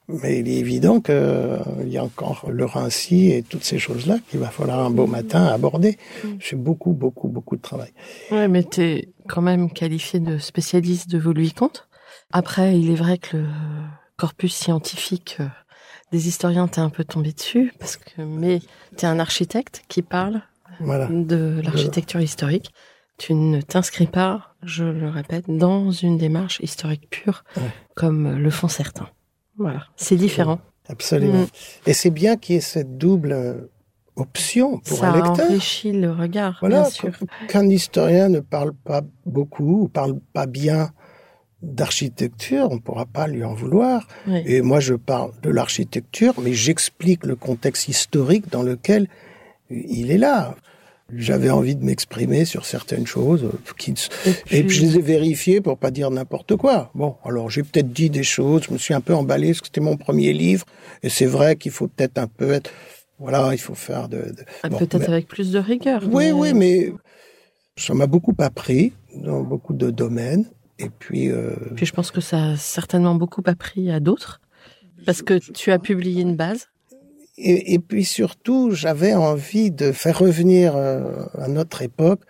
[0.08, 4.18] Mais il est évident qu'il euh, y a encore le Rincy et toutes ces choses-là
[4.30, 5.98] qu'il va falloir un beau matin aborder.
[6.38, 7.92] J'ai beaucoup, beaucoup, beaucoup de travail.
[8.30, 11.88] Ouais, mais tu es quand même qualifié de spécialiste de Vaux-le-Vicomte.
[12.30, 13.48] Après, il est vrai que le
[14.16, 15.48] corpus scientifique euh,
[16.12, 18.60] des historiens t'est un peu tombé dessus, parce que mais
[18.96, 20.42] t'es un architecte qui parle
[20.80, 22.72] de l'architecture historique.
[23.18, 27.44] Tu ne t'inscris pas, je le répète, dans une démarche historique pure,
[27.94, 29.08] comme le font certains.
[29.58, 30.60] Voilà, c'est différent.
[30.88, 31.42] Absolument.
[31.42, 31.46] Mm.
[31.86, 33.54] Et c'est bien qu'il y ait cette double euh,
[34.16, 35.36] option pour un lecteur.
[35.36, 37.12] Ça enrichit le regard, voilà, bien sûr.
[37.48, 40.90] Qu'un historien ne parle pas beaucoup ou parle pas bien
[41.62, 44.06] d'architecture, on ne pourra pas lui en vouloir.
[44.28, 49.08] Et moi, je parle de l'architecture, mais j'explique le contexte historique dans lequel
[49.70, 50.54] il est là.
[51.14, 53.58] J'avais envie de m'exprimer sur certaines choses, euh,
[54.50, 54.76] et, puis...
[54.76, 56.90] je les ai vérifiées pour pas dire n'importe quoi.
[56.96, 59.66] Bon, alors j'ai peut-être dit des choses, je me suis un peu emballé parce que
[59.68, 60.66] c'était mon premier livre,
[61.04, 62.70] et c'est vrai qu'il faut peut-être un peu être
[63.18, 64.16] Voilà, il faut faire de.
[64.18, 66.02] de- Ah, bon, Peut-être mais- avec plus de rigueur.
[66.04, 66.92] Oui, mais- oui, mais
[67.76, 70.44] ça m'a beaucoup appris dans beaucoup de domaines.
[70.78, 74.40] Et puis, euh, Puis je pense que ça a certainement beaucoup appris à d'autres.
[75.06, 76.66] Parce que tu as publié une base.
[77.38, 82.20] Et, puis surtout, j'avais envie de faire revenir euh, à notre époque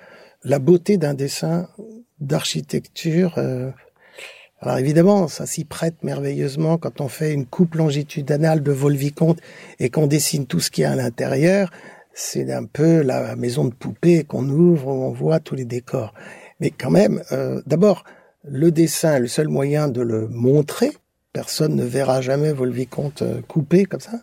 [0.43, 1.69] la beauté d'un dessin
[2.21, 3.35] d'architecture.
[3.39, 3.71] euh.
[4.61, 9.39] Alors évidemment, ça s'y prête merveilleusement quand on fait une coupe longitudinale de Volvicomte
[9.79, 11.71] et qu'on dessine tout ce qu'il y a à l'intérieur.
[12.15, 16.15] C'est un peu la maison de poupée qu'on ouvre, où on voit tous les décors.
[16.61, 18.05] Mais quand même, euh, d'abord,
[18.45, 20.93] le dessin est le seul moyen de le montrer.
[21.35, 24.21] Personne ne verra jamais Volvicomte euh, coupé comme ça.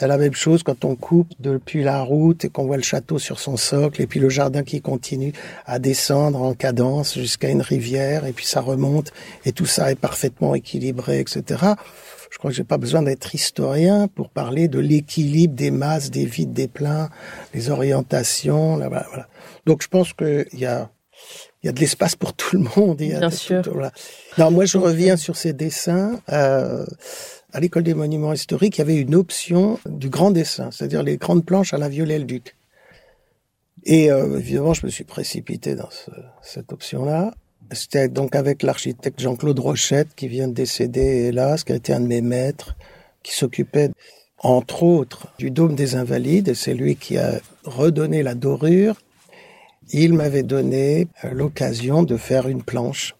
[0.00, 3.40] La même chose quand on coupe depuis la route et qu'on voit le château sur
[3.40, 5.32] son socle et puis le jardin qui continue
[5.66, 9.12] à descendre en cadence jusqu'à une rivière et puis ça remonte
[9.44, 11.42] et tout ça est parfaitement équilibré, etc.
[12.30, 16.26] Je crois que j'ai pas besoin d'être historien pour parler de l'équilibre des masses, des
[16.26, 17.08] vides, des pleins,
[17.54, 18.76] les orientations.
[18.76, 19.28] Là, voilà, voilà.
[19.66, 20.90] Donc je pense qu'il y a
[21.62, 23.00] il y a de l'espace pour tout le monde.
[23.00, 23.62] Il y a Bien de- sûr.
[23.62, 23.90] tout- voilà.
[24.38, 26.20] Non, moi je reviens sur ces dessins.
[26.30, 26.86] Euh,
[27.58, 31.16] à l'école des monuments historiques, il y avait une option du grand dessin, c'est-à-dire les
[31.16, 32.54] grandes planches à la Viollet-le-Duc.
[33.84, 37.34] Et euh, évidemment, je me suis précipité dans ce- cette option-là.
[37.72, 41.98] C'était donc avec l'architecte Jean-Claude Rochette, qui vient de décéder, hélas, qui a été un
[41.98, 42.76] de mes maîtres,
[43.24, 43.90] qui s'occupait,
[44.38, 48.94] entre autres, du dôme des Invalides, et c'est lui qui a redonné la dorure.
[49.90, 53.16] Il m'avait donné euh, l'occasion de faire une planche.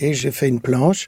[0.00, 1.06] Et j'ai fait une planche.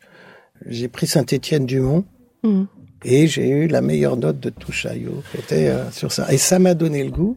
[0.66, 2.04] J'ai pris Saint-Étienne-du-Mont,
[2.42, 2.66] Mhm.
[3.04, 6.32] et j'ai eu la meilleure note de tout Chaillot, qui était euh, sur ça.
[6.32, 7.36] Et ça m'a donné le goût.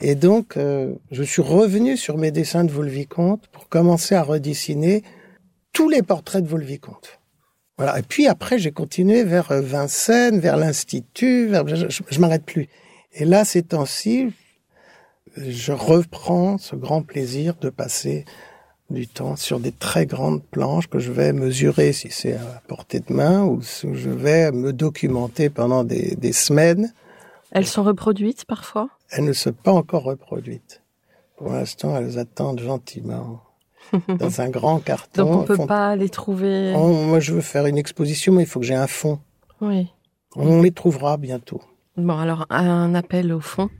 [0.00, 5.02] Et donc, euh, je suis revenu sur mes dessins de Volvicomte pour commencer à redessiner
[5.72, 7.18] tous les portraits de Volvicomte.
[7.78, 7.98] Voilà.
[7.98, 11.66] Et puis après, j'ai continué vers euh, Vincennes, vers l'Institut, vers...
[11.66, 12.68] je, je, je m'arrête plus.
[13.14, 14.32] Et là, ces temps-ci,
[15.36, 18.24] je reprends ce grand plaisir de passer
[18.90, 23.00] du temps sur des très grandes planches que je vais mesurer si c'est à portée
[23.00, 26.92] de main ou si je vais me documenter pendant des, des semaines.
[27.50, 28.88] Elles sont reproduites parfois?
[29.10, 30.82] Elles ne sont pas encore reproduites.
[31.36, 33.40] Pour l'instant, elles attendent gentiment
[34.08, 35.24] dans un grand carton.
[35.24, 36.72] Donc on peut Font- pas les trouver.
[36.76, 39.18] Moi, je veux faire une exposition, mais il faut que j'ai un fond.
[39.60, 39.88] Oui.
[40.36, 41.60] On les trouvera bientôt.
[41.96, 43.70] Bon, alors un appel au fond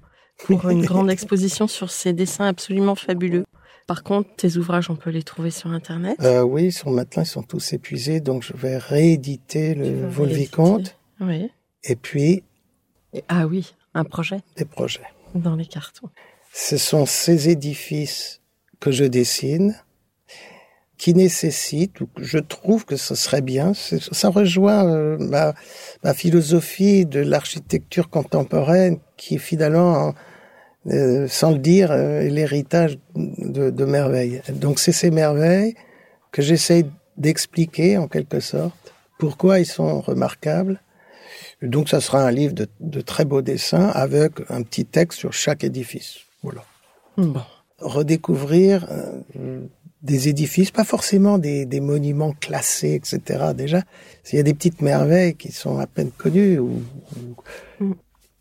[0.46, 3.44] pour une grande exposition sur ces dessins absolument fabuleux.
[3.86, 6.16] Par contre, tes ouvrages, on peut les trouver sur Internet.
[6.22, 10.96] Euh, oui, sur maintenant, ils sont tous épuisés, donc je vais rééditer le Volvicomte.
[11.20, 11.50] Oui.
[11.84, 12.42] et puis
[13.28, 15.06] ah oui, un projet des projets.
[15.34, 16.10] dans les cartons.
[16.52, 18.40] Ce sont ces édifices
[18.80, 19.74] que je dessine
[20.98, 25.54] qui nécessitent, ou que je trouve que ce serait bien, ça rejoint euh, ma,
[26.02, 30.14] ma philosophie de l'architecture contemporaine qui finalement,
[30.90, 34.42] euh, sans le dire, euh, l'héritage de, de merveilles.
[34.52, 35.74] Donc c'est ces merveilles
[36.32, 38.74] que j'essaye d'expliquer en quelque sorte
[39.18, 40.80] pourquoi ils sont remarquables.
[41.62, 45.32] Donc ça sera un livre de, de très beaux dessins avec un petit texte sur
[45.32, 46.18] chaque édifice.
[46.42, 46.62] Voilà
[47.16, 47.40] Bon.
[47.78, 49.60] redécouvrir euh,
[50.02, 53.52] des édifices, pas forcément des, des monuments classés, etc.
[53.56, 53.80] Déjà,
[54.30, 56.82] il y a des petites merveilles qui sont à peine connues, ou,
[57.16, 57.36] ou-
[57.80, 57.92] Mm.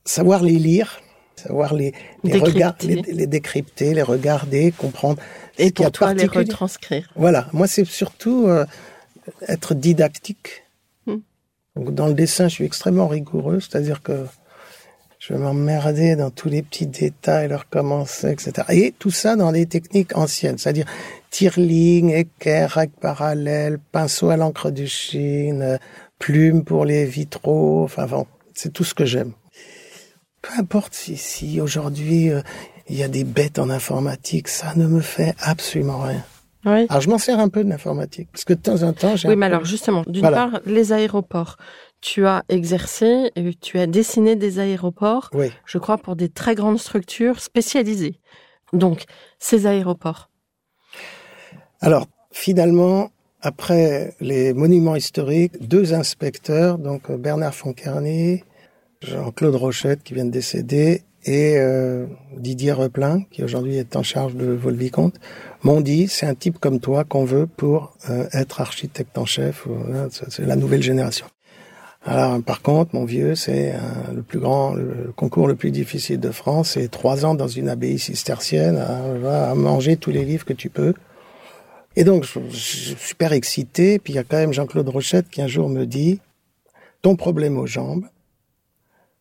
[0.06, 1.00] savoir les lire,
[1.40, 1.94] savoir les,
[2.24, 2.88] les, Décrypter.
[2.88, 5.22] les, les décrypter, les regarder, comprendre.
[5.58, 7.10] Et pour toi, les retranscrire.
[7.16, 8.66] Voilà, moi c'est surtout euh,
[9.48, 10.64] être didactique.
[11.06, 11.18] Mm.
[11.76, 14.26] Donc, dans le dessin, je suis extrêmement rigoureux, c'est-à-dire que
[15.20, 18.68] je vais m'emmerder dans tous les petits détails, leur commencer, etc.
[18.70, 20.86] Et tout ça dans des techniques anciennes, c'est-à-dire
[21.32, 25.78] tire-ligne, équerre, règle parallèle, pinceau à l'encre de Chine, euh,
[26.20, 29.32] plume pour les vitraux, enfin bon, c'est tout ce que j'aime.
[30.48, 32.42] Peu importe si, si aujourd'hui euh,
[32.90, 36.24] il y a des bêtes en informatique, ça ne me fait absolument rien.
[36.66, 36.86] Oui.
[36.90, 39.28] Alors je m'en sers un peu de l'informatique, parce que de temps en temps, j'ai
[39.28, 40.38] Oui, mais peu- alors justement, d'une Voilà.
[40.50, 41.58] part, les aéroports.
[42.02, 43.32] Tu as exercé,
[43.62, 45.52] tu as dessiné des aéroports, Oui.
[45.66, 48.20] je crois, pour des très grandes structures spécialisées.
[48.74, 49.06] Donc,
[49.40, 50.30] ces aéroports.
[51.82, 53.10] Alors, finalement,
[53.42, 58.44] après les monuments historiques, deux inspecteurs, donc euh, Bernard Foncarny,
[59.06, 62.06] Jean-Claude Rochette, qui vient de décéder, et euh,
[62.38, 65.16] Didier Replin, qui aujourd'hui est en charge de Volvicomte,
[65.64, 69.66] m'ont dit, c'est un type comme toi qu'on veut pour euh, être architecte en chef,
[69.68, 71.26] euh, c'est la nouvelle génération.
[72.08, 73.80] Alors, par contre, mon vieux, c'est euh,
[74.14, 77.68] le plus grand, le concours le plus difficile de France, c'est trois ans dans une
[77.68, 80.94] abbaye cistercienne, à, à manger tous les livres que tu peux.
[81.96, 83.98] Et donc, je suis super excité.
[83.98, 86.20] Puis il y a quand même Jean-Claude Rochette qui un jour me dit,
[87.02, 88.06] ton problème aux jambes,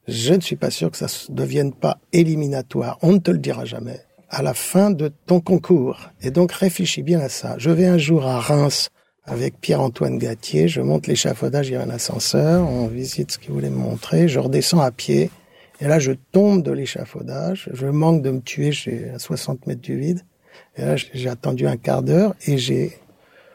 [0.09, 2.99] je ne suis pas sûr que ça ne devienne pas éliminatoire.
[3.03, 4.01] On ne te le dira jamais.
[4.29, 6.11] À la fin de ton concours.
[6.23, 7.55] Et donc réfléchis bien à ça.
[7.59, 8.91] Je vais un jour à Reims
[9.27, 13.53] avec Pierre-Antoine Gatier, je monte l'échafaudage, il y a un ascenseur, on visite ce qu'il
[13.53, 15.31] voulait me montrer, je redescends à pied,
[15.81, 19.81] et là je tombe de l'échafaudage, je manque de me tuer, j'ai à 60 mètres
[19.81, 20.21] du vide,
[20.77, 22.99] et là j'ai attendu un quart d'heure, et j'ai,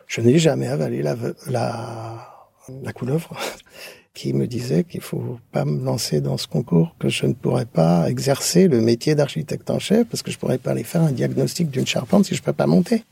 [0.08, 1.16] je n'ai jamais avalé la,
[1.48, 2.50] la,
[2.82, 3.38] la couleuvre
[4.14, 7.66] qui me disait qu'il faut pas me lancer dans ce concours, que je ne pourrais
[7.66, 11.12] pas exercer le métier d'architecte en chef parce que je pourrais pas aller faire un
[11.12, 13.04] diagnostic d'une charpente si je peux pas monter.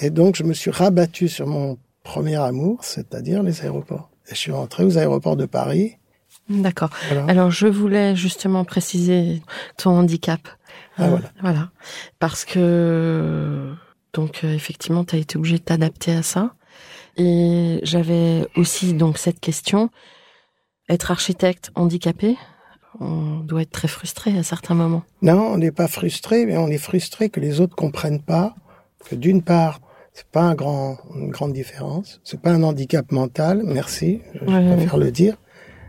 [0.00, 4.10] Et donc je me suis rabattu sur mon premier amour, c'est-à-dire les aéroports.
[4.26, 5.96] Et je suis rentré aux aéroports de Paris.
[6.48, 6.90] D'accord.
[7.28, 9.42] Alors je voulais justement préciser
[9.76, 10.40] ton handicap.
[10.96, 11.26] Ah, voilà.
[11.26, 11.70] Euh, voilà.
[12.18, 13.72] Parce que
[14.12, 16.54] donc euh, effectivement tu as été obligé de t'adapter à ça.
[17.16, 19.90] Et j'avais aussi donc cette question
[20.88, 22.36] être architecte handicapé,
[23.00, 25.02] on doit être très frustré à certains moments.
[25.22, 28.54] Non, on n'est pas frustré, mais on est frustré que les autres comprennent pas
[29.08, 29.80] que d'une part,
[30.12, 34.96] c'est pas un grand, une grande différence, c'est pas un handicap mental, merci, je, préfère
[34.96, 35.36] le dire.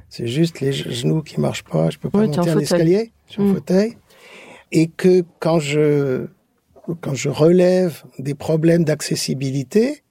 [0.09, 3.43] C'est juste les genoux qui marchent pas, je peux pas monter un escalier, je suis
[3.43, 3.53] mm.
[3.53, 3.97] fauteuil.
[4.71, 6.27] Et que quand je,
[7.01, 10.03] quand je relève des problèmes d'accessibilité,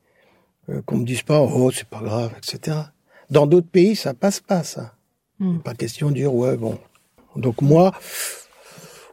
[0.69, 2.79] euh, qu'on me dise pas, oh, c'est pas grave, etc.
[3.33, 4.93] Dans d'autres pays, ça passe pas, ça.
[5.39, 5.61] Hmm.
[5.61, 6.79] Pas question de dire, ouais, bon.
[7.35, 7.93] Donc moi,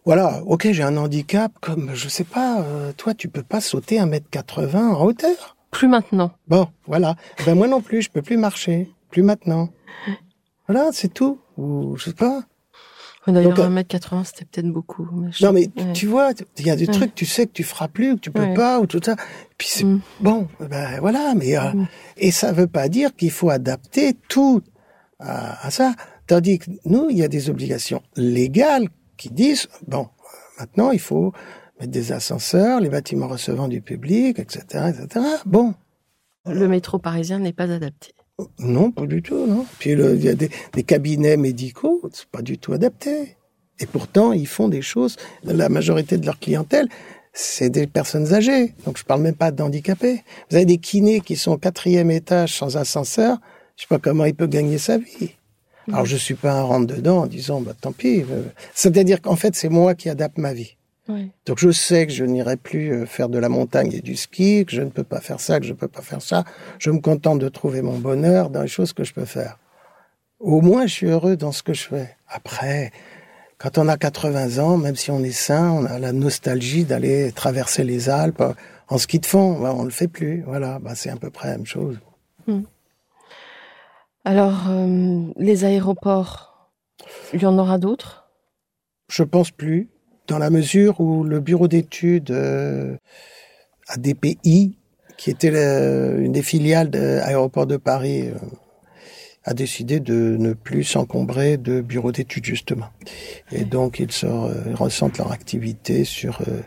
[0.03, 3.97] voilà, ok, j'ai un handicap comme, je sais pas, euh, toi, tu peux pas sauter
[3.97, 5.55] un mètre 80 en hauteur.
[5.71, 6.33] Plus maintenant.
[6.49, 7.15] Bon, voilà.
[7.45, 8.91] Ben moi non plus, je peux plus marcher.
[9.09, 9.69] Plus maintenant.
[10.67, 11.39] Voilà, c'est tout.
[11.57, 12.43] Ou je sais pas.
[13.31, 15.07] D'ailleurs, 1m80, c'était peut-être beaucoup.
[15.41, 18.15] Non, mais tu vois, il y a des trucs, tu sais que tu feras plus,
[18.15, 19.15] que tu peux pas, ou tout ça.
[19.57, 20.01] Puis c'est mm.
[20.21, 21.87] bon, ben voilà, mais euh, mm.
[22.17, 24.61] et ça veut pas dire qu'il faut adapter tout
[25.19, 25.93] à, ça.
[26.27, 28.87] Tandis que nous, il y a des obligations légales
[29.17, 30.07] qui disent bon,
[30.59, 31.33] maintenant il faut
[31.79, 35.25] mettre des ascenseurs, les bâtiments recevant du public, etc., etc.
[35.45, 35.73] Bon.
[36.45, 38.13] Le métro parisien n'est pas adapté.
[38.59, 39.65] Non, pas du tout, non.
[39.79, 40.49] Puis il y a des,
[40.83, 43.35] cabinets médicaux, c'est pas du tout adapté.
[43.79, 45.15] Et pourtant, ils font des choses.
[45.43, 46.89] La majorité de leur clientèle,
[47.33, 48.73] c'est des personnes âgées.
[48.85, 50.23] Donc je parle même pas d'handicapés.
[50.49, 53.37] Vous avez des kinés qui sont au quatrième étage sans ascenseur.
[53.75, 55.35] Je sais pas comment il peut gagner sa vie.
[55.87, 58.23] Alors je suis pas un rentre dedans en disant bah tant pis.
[58.75, 60.75] C'est-à-dire qu'en fait c'est moi qui adapte ma vie.
[61.45, 64.65] Donc je sais que je n'irai plus euh, faire de la montagne et du ski,
[64.65, 66.43] que je ne peux pas faire ça, que je ne peux pas faire ça.
[66.77, 69.57] Je me contente de trouver mon bonheur dans les choses que je peux faire.
[70.39, 72.15] Au moins, je suis heureux dans ce que je fais.
[72.27, 72.91] Après,
[73.57, 77.31] quand on a 80 ans, même si on est sain, on a la nostalgie d'aller
[77.31, 78.43] traverser les Alpes
[78.87, 79.59] en ski de fond.
[79.59, 80.43] Bah, on le fait plus.
[80.45, 81.99] Voilà, bah, c'est à peu près la même chose.
[82.47, 82.61] Hmm.
[84.25, 86.69] Alors, euh, les aéroports,
[87.33, 88.29] il y en aura d'autres?
[89.09, 89.89] Je pense plus
[90.29, 92.95] dans la mesure où le bureau d'études euh,
[93.87, 94.77] ADPI,
[95.17, 98.35] qui était une des filiales de l'aéroport de Paris, euh,
[99.43, 102.89] a décidé de ne plus s'encombrer de bureaux d'études justement.
[103.51, 104.27] Et donc ils, se,
[104.75, 106.61] ressentent leur activité sur euh,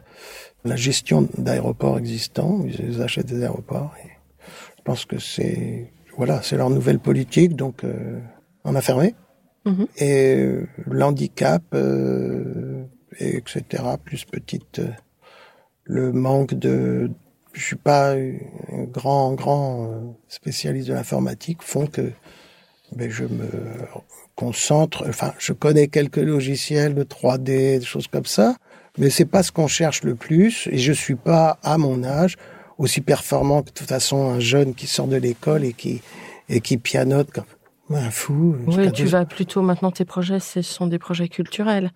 [0.64, 3.94] la gestion d'aéroports existants, ils achètent des aéroports.
[4.05, 4.09] Et
[4.77, 8.18] je pense que c'est voilà, c'est leur nouvelle politique, donc euh,
[8.64, 9.14] on a fermé.
[9.64, 9.87] Mm-hmm.
[10.03, 11.62] Et l'handicap
[13.18, 13.83] etc.
[14.05, 14.90] Plus petite, euh,
[15.85, 17.11] le manque de,
[17.53, 22.12] je suis pas un grand grand euh, spécialiste de l'informatique, font que
[22.92, 23.48] ben, je me
[24.37, 25.05] concentre.
[25.09, 28.57] Enfin, je connais quelques logiciels de 3D, des choses comme ça,
[28.98, 30.68] mais c'est pas ce qu'on cherche le plus.
[30.70, 32.37] Et je suis pas à mon âge
[32.79, 36.03] aussi performant que de toute façon un jeune qui sort de l'école et qui
[36.48, 37.31] et qui pianote
[37.98, 38.57] un fou.
[38.66, 41.90] Oui, tu vas plutôt maintenant tes projets, ce sont des projets culturels.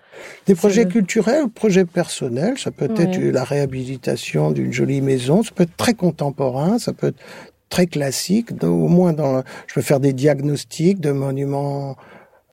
[0.46, 2.58] Des projets culturels, projets personnels.
[2.58, 5.42] Ça peut être la réhabilitation d'une jolie maison.
[5.42, 6.78] Ça peut être très contemporain.
[6.78, 7.20] Ça peut être
[7.68, 8.50] très classique.
[8.62, 11.96] Au moins, dans, je peux faire des diagnostics de monuments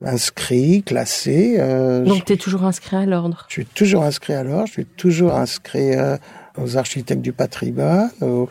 [0.02, 1.56] inscrits, classés.
[1.58, 3.46] Euh, Donc, tu es toujours inscrit à l'ordre.
[3.48, 4.66] Je suis toujours inscrit à l'ordre.
[4.66, 6.16] Je suis toujours inscrit euh,
[6.58, 8.48] aux architectes du patrimoine, aux,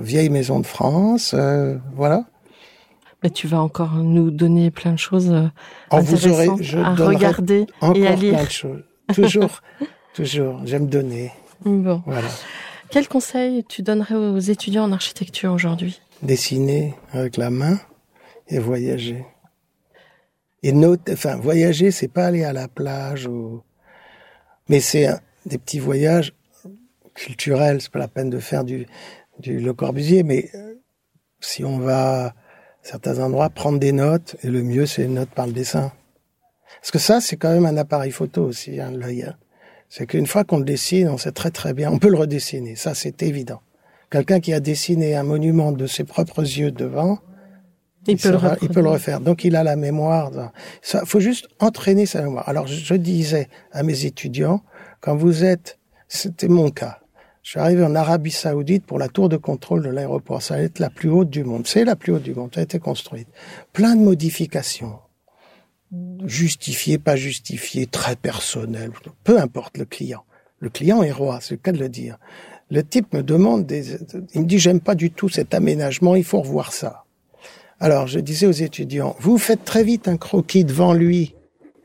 [0.00, 1.32] vieilles maisons de France.
[1.36, 2.24] Euh, voilà.
[3.22, 5.48] Mais tu vas encore nous donner plein de choses euh,
[5.90, 8.34] intéressantes à regarder et à lire.
[8.34, 8.84] Plein de choses.
[9.12, 9.60] Toujours,
[10.14, 10.60] toujours.
[10.64, 11.32] J'aime donner.
[11.64, 12.02] Bon.
[12.06, 12.28] Voilà.
[12.90, 16.00] Quel conseil tu donnerais aux étudiants en architecture aujourd'hui?
[16.22, 17.78] Dessiner avec la main
[18.48, 19.24] et voyager.
[20.62, 23.62] Et noter, enfin, voyager, c'est pas aller à la plage ou,
[24.68, 25.08] mais c'est
[25.46, 26.34] des petits voyages
[27.14, 27.80] culturels.
[27.80, 28.86] C'est pas la peine de faire du,
[29.38, 30.74] du Le Corbusier, mais euh,
[31.40, 32.34] si on va
[32.82, 35.92] certains endroits, prendre des notes, et le mieux, c'est les notes par le dessin.
[36.80, 39.22] Parce que ça, c'est quand même un appareil photo aussi, hein, l'œil.
[39.22, 39.34] Hein.
[39.88, 41.90] C'est qu'une fois qu'on le dessine, on sait très très bien.
[41.90, 43.60] On peut le redessiner, ça c'est évident.
[44.10, 47.18] Quelqu'un qui a dessiné un monument de ses propres yeux devant,
[48.06, 49.20] Il, peut, le il peut le refaire.
[49.20, 50.30] Donc il a la mémoire.
[50.82, 52.48] Ça, faut juste entraîner sa mémoire.
[52.48, 54.62] Alors je disais à mes étudiants,
[55.00, 57.00] quand vous êtes, c'était mon cas.
[57.42, 60.42] Je suis arrivé en Arabie Saoudite pour la tour de contrôle de l'aéroport.
[60.42, 61.66] Ça va être la plus haute du monde.
[61.66, 62.50] C'est la plus haute du monde.
[62.54, 63.28] Ça a été construite.
[63.72, 64.98] Plein de modifications.
[66.24, 68.90] Justifiées, pas justifiées, très personnelles.
[69.24, 70.24] Peu importe le client.
[70.60, 72.18] Le client est roi, c'est le cas de le dire.
[72.70, 73.94] Le type me demande des,
[74.34, 77.04] il me dit j'aime pas du tout cet aménagement, il faut revoir ça.
[77.80, 81.34] Alors je disais aux étudiants, vous faites très vite un croquis devant lui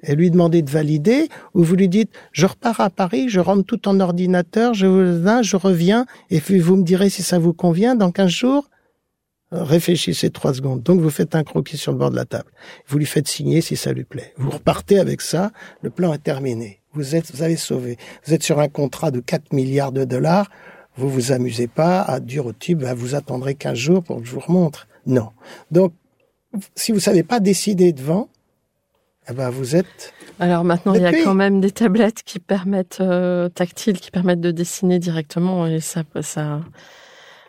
[0.03, 3.63] et lui demander de valider, ou vous lui dites, je repars à Paris, je rentre
[3.63, 4.85] tout en ordinateur, je,
[5.41, 8.69] je reviens, et puis vous me direz si ça vous convient dans 15 jours.
[9.51, 10.81] Réfléchissez trois secondes.
[10.81, 12.49] Donc vous faites un croquis sur le bord de la table.
[12.87, 14.33] Vous lui faites signer si ça lui plaît.
[14.37, 15.51] Vous repartez avec ça,
[15.83, 16.81] le plan est terminé.
[16.93, 17.97] Vous êtes, vous avez sauvé.
[18.25, 20.49] Vous êtes sur un contrat de 4 milliards de dollars.
[20.95, 24.25] Vous vous amusez pas à dire au type, bah, vous attendrez 15 jours pour que
[24.25, 24.87] je vous remontre.
[25.05, 25.29] Non.
[25.71, 25.93] Donc,
[26.75, 28.29] si vous savez pas décider devant,
[29.29, 30.13] eh ben vous êtes.
[30.39, 34.41] Alors maintenant, il y a quand même des tablettes qui permettent euh, tactiles, qui permettent
[34.41, 36.61] de dessiner directement et ça, ça.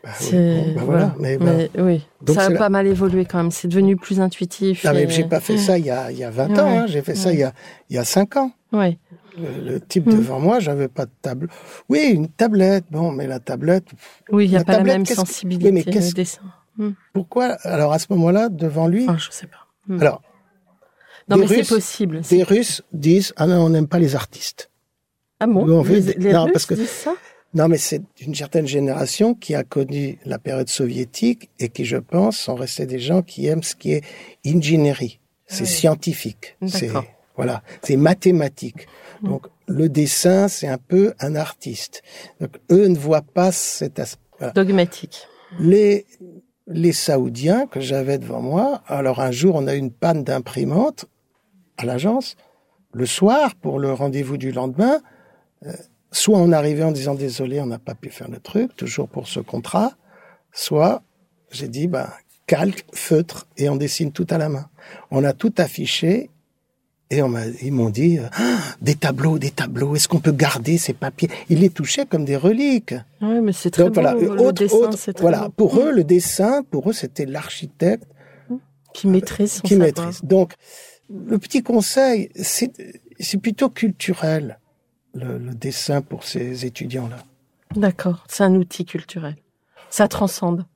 [0.05, 1.15] Bah oui, bah voilà.
[1.19, 3.51] Mais, mais oui, Donc ça a pas mal évolué quand même.
[3.51, 4.85] C'est devenu plus intuitif.
[4.85, 6.67] Non, mais j'ai pas fait ça il y a, il y a 20 ans.
[6.67, 6.87] Hein.
[6.87, 7.53] J'ai fait ça il y a,
[7.89, 8.53] il y a 5 ans.
[8.73, 8.99] Oui.
[9.37, 11.49] Le, type devant moi, j'avais pas de table.
[11.89, 12.85] Oui, une tablette.
[12.91, 13.87] Bon, mais la tablette.
[14.31, 16.43] Oui, il n'y a pas la même sensibilité oui, mais dessin.
[16.77, 16.91] Hmm.
[17.13, 19.07] Pourquoi Alors à ce moment-là, devant lui.
[19.09, 19.67] Ah, je sais pas.
[19.89, 20.01] Hmm.
[20.01, 20.23] Alors,
[21.29, 22.21] non, mais c'est possible.
[22.31, 24.71] Les Russes disent ah non, on n'aime pas les artistes.
[25.41, 25.69] Ah bon?
[25.69, 26.75] On les, les non, Russes parce que...
[26.75, 27.15] disent ça?
[27.55, 31.97] Non, mais c'est une certaine génération qui a connu la période soviétique et qui, je
[31.99, 34.03] pense, sont restés des gens qui aiment ce qui est
[34.45, 35.21] ingénierie.
[35.47, 36.57] C'est scientifique.
[36.67, 36.91] C'est
[37.37, 38.87] voilà, c'est mathématique.
[39.23, 39.29] Mm.
[39.29, 42.03] Donc le dessin, c'est un peu un artiste.
[42.41, 44.23] Donc eux ne voient pas cet aspect.
[44.39, 44.53] Voilà.
[44.53, 45.29] Dogmatique.
[45.61, 46.07] Les
[46.67, 48.83] les Saoudiens que j'avais devant moi.
[48.87, 51.07] Alors un jour, on a eu une panne d'imprimante
[51.77, 52.37] à l'agence.
[52.93, 55.01] Le soir, pour le rendez-vous du lendemain,
[55.67, 55.73] euh,
[56.11, 59.27] soit on arrivait en disant désolé, on n'a pas pu faire le truc, toujours pour
[59.27, 59.93] ce contrat,
[60.53, 61.03] soit
[61.51, 62.09] j'ai dit ben
[62.47, 64.67] calque, feutre et on dessine tout à la main.
[65.11, 66.31] On a tout affiché
[67.11, 69.97] et on ils m'ont dit ah, des tableaux, des tableaux.
[69.97, 71.29] Est-ce qu'on peut garder ces papiers?
[71.49, 72.95] Ils les touchaient comme des reliques.
[73.21, 75.49] Oui, mais c'est très beau, voilà, le dessin, très voilà.
[75.49, 75.51] Beau.
[75.57, 78.07] Pour eux, le dessin, pour eux, c'était l'architecte
[78.93, 80.21] qui maîtrise son qui maîtrise.
[80.23, 80.55] Donc,
[81.11, 84.59] le petit conseil, c'est plutôt culturel
[85.15, 87.19] le, le dessin pour ces étudiants-là.
[87.77, 89.37] D'accord, c'est un outil culturel.
[89.91, 90.67] Ça transcende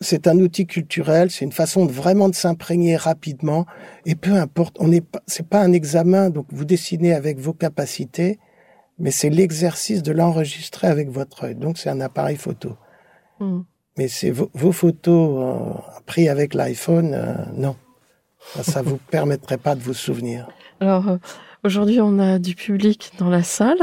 [0.00, 3.66] c'est un outil culturel, c'est une façon de vraiment de s'imprégner rapidement.
[4.04, 7.54] Et peu importe, on n'est pas, c'est pas un examen, donc vous dessinez avec vos
[7.54, 8.38] capacités,
[8.98, 11.54] mais c'est l'exercice de l'enregistrer avec votre œil.
[11.54, 12.76] Donc c'est un appareil photo.
[13.40, 13.60] Mm.
[13.96, 17.76] Mais c'est vos, vos photos euh, prises avec l'iPhone, euh, non,
[18.54, 20.48] ça, ça vous permettrait pas de vous souvenir.
[20.80, 21.16] Alors euh,
[21.64, 23.78] aujourd'hui, on a du public dans la salle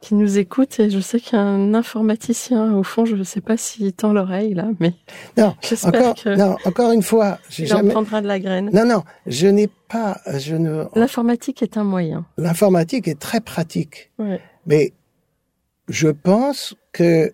[0.00, 3.24] qui nous écoute et je sais qu'il y a un informaticien au fond, je ne
[3.24, 4.92] sais pas s'il tend l'oreille là, mais
[5.38, 7.88] non, encore, que non, encore une fois, j'ai jamais.
[7.90, 8.68] en prendra de la graine.
[8.74, 10.84] Non, non, je n'ai pas, je ne.
[10.94, 12.26] L'informatique est un moyen.
[12.36, 14.42] L'informatique est très pratique, Ouais.
[14.66, 14.92] mais
[15.88, 17.32] je pense que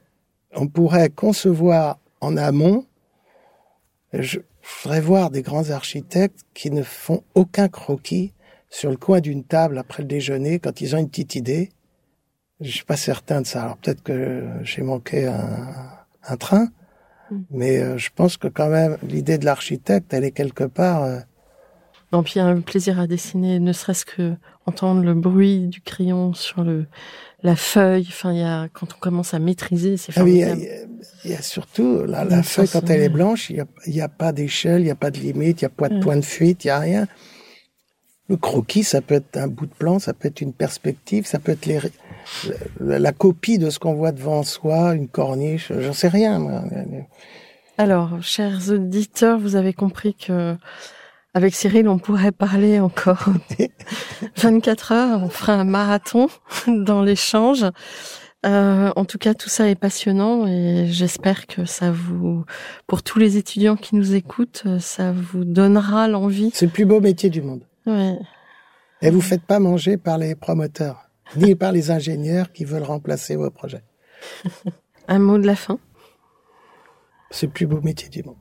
[0.55, 2.85] on pourrait concevoir en amont.
[4.13, 4.39] Je
[4.83, 8.33] voudrais voir des grands architectes qui ne font aucun croquis
[8.69, 11.71] sur le coin d'une table après le déjeuner quand ils ont une petite idée
[12.61, 13.63] je suis pas certain de ça.
[13.63, 15.69] Alors peut-être que j'ai manqué un,
[16.25, 16.69] un train,
[17.31, 17.43] Mm.
[17.51, 21.05] mais euh, je pense que quand même l'idée de l'architecte, elle est quelque part.
[21.05, 21.21] euh,
[22.13, 24.35] Non, puis il y a un plaisir à dessiner, ne serait-ce que
[24.67, 26.87] entendre le bruit du crayon sur le
[27.43, 28.07] la feuille.
[28.09, 30.49] Enfin, il y a quand on commence à maîtriser, c'est Ah oui, il y a-
[30.49, 30.89] formidable.
[31.25, 34.83] y, surtout la, feuille façon, quand elle est blanche, il y a, a pas d'échelle,
[34.83, 36.01] il y a pas de limite, il y a pas de Ouais.
[36.01, 37.07] point de fuite, il y a rien.
[38.29, 41.39] Le croquis, ça peut être un bout de plan, ça peut être une perspective, ça
[41.41, 41.81] peut être les,
[42.79, 46.39] la, la copie de ce qu'on voit devant soi, une corniche, j'en sais rien.
[46.39, 46.63] moi.
[47.77, 50.55] Alors, chers auditeurs, vous avez compris que
[51.35, 53.25] avec Cyril, on pourrait parler encore
[54.37, 55.23] 24 heures.
[55.23, 56.29] On fera un marathon
[56.67, 57.65] dans l'échange.
[58.47, 62.45] Euh, en tout cas, tout ça est passionnant et j'espère que ça vous,
[62.87, 66.51] pour tous les étudiants qui nous écoutent, ça vous donnera l'envie.
[66.55, 67.65] C'est le plus beau métier du monde.
[67.87, 68.19] Ouais.
[69.03, 73.37] Et vous faites pas manger par les promoteurs, ni par les ingénieurs qui veulent remplacer
[73.37, 73.85] vos projets.
[75.09, 75.79] Un mot de la fin?
[77.31, 78.37] C'est le plus beau métier du monde.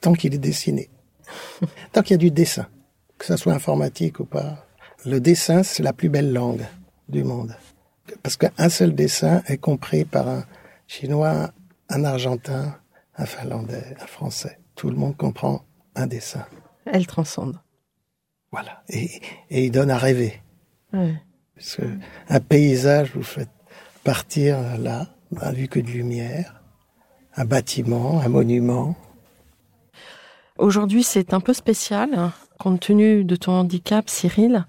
[0.00, 0.90] Tant qu'il est dessiné.
[1.92, 2.66] Tant qu'il y a du dessin.
[3.18, 4.66] Que ça soit informatique ou pas.
[5.04, 6.66] Le dessin, c'est la plus belle langue
[7.08, 7.56] du monde.
[8.22, 10.44] Parce qu'un seul dessin est compris par un
[10.86, 11.50] Chinois,
[11.88, 12.78] un Argentin,
[13.16, 14.58] un Finlandais, un Français.
[14.74, 15.64] Tout le monde comprend
[15.94, 16.44] un dessin.
[16.86, 17.58] Elle transcende.
[18.50, 18.82] Voilà.
[18.88, 19.20] Et,
[19.50, 20.40] et il donne à rêver.
[20.92, 21.14] Ouais.
[21.54, 21.82] Parce que
[22.28, 23.50] un paysage, vous faites
[24.04, 25.08] partir là,
[25.40, 26.62] à vue que de lumière,
[27.36, 28.96] un bâtiment, un monument.
[30.58, 32.32] Aujourd'hui, c'est un peu spécial.
[32.58, 34.66] Compte tenu de ton handicap, Cyril,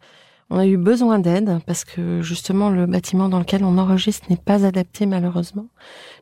[0.52, 4.38] on a eu besoin d'aide parce que justement le bâtiment dans lequel on enregistre n'est
[4.38, 5.68] pas adapté malheureusement.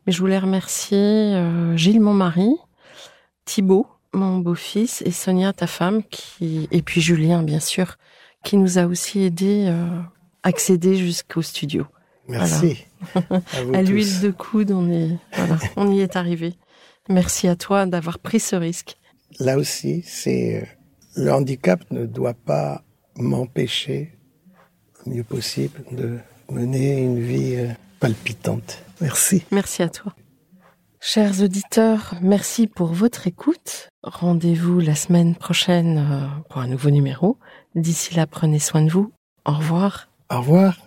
[0.05, 2.49] Mais je voulais remercier euh, Gilles, mon mari,
[3.45, 7.95] Thibaut, mon beau-fils, et Sonia, ta femme, qui et puis Julien, bien sûr,
[8.43, 9.87] qui nous a aussi aidé euh,
[10.43, 11.85] à accéder jusqu'au studio.
[12.29, 12.85] Merci.
[13.15, 13.19] À,
[13.73, 16.55] à l'huile de coude, on est, voilà, on y est arrivé.
[17.09, 18.97] Merci à toi d'avoir pris ce risque.
[19.39, 20.65] Là aussi, c'est euh,
[21.15, 22.83] le handicap ne doit pas
[23.17, 24.17] m'empêcher,
[25.05, 26.17] le mieux possible, de
[26.49, 27.69] mener une vie euh,
[27.99, 28.83] palpitante.
[29.01, 29.43] Merci.
[29.51, 30.13] Merci à toi.
[30.99, 33.89] Chers auditeurs, merci pour votre écoute.
[34.01, 37.37] Rendez-vous la semaine prochaine euh, pour un nouveau numéro.
[37.75, 39.11] D'ici là, prenez soin de vous.
[39.45, 40.09] Au revoir.
[40.31, 40.86] Au revoir.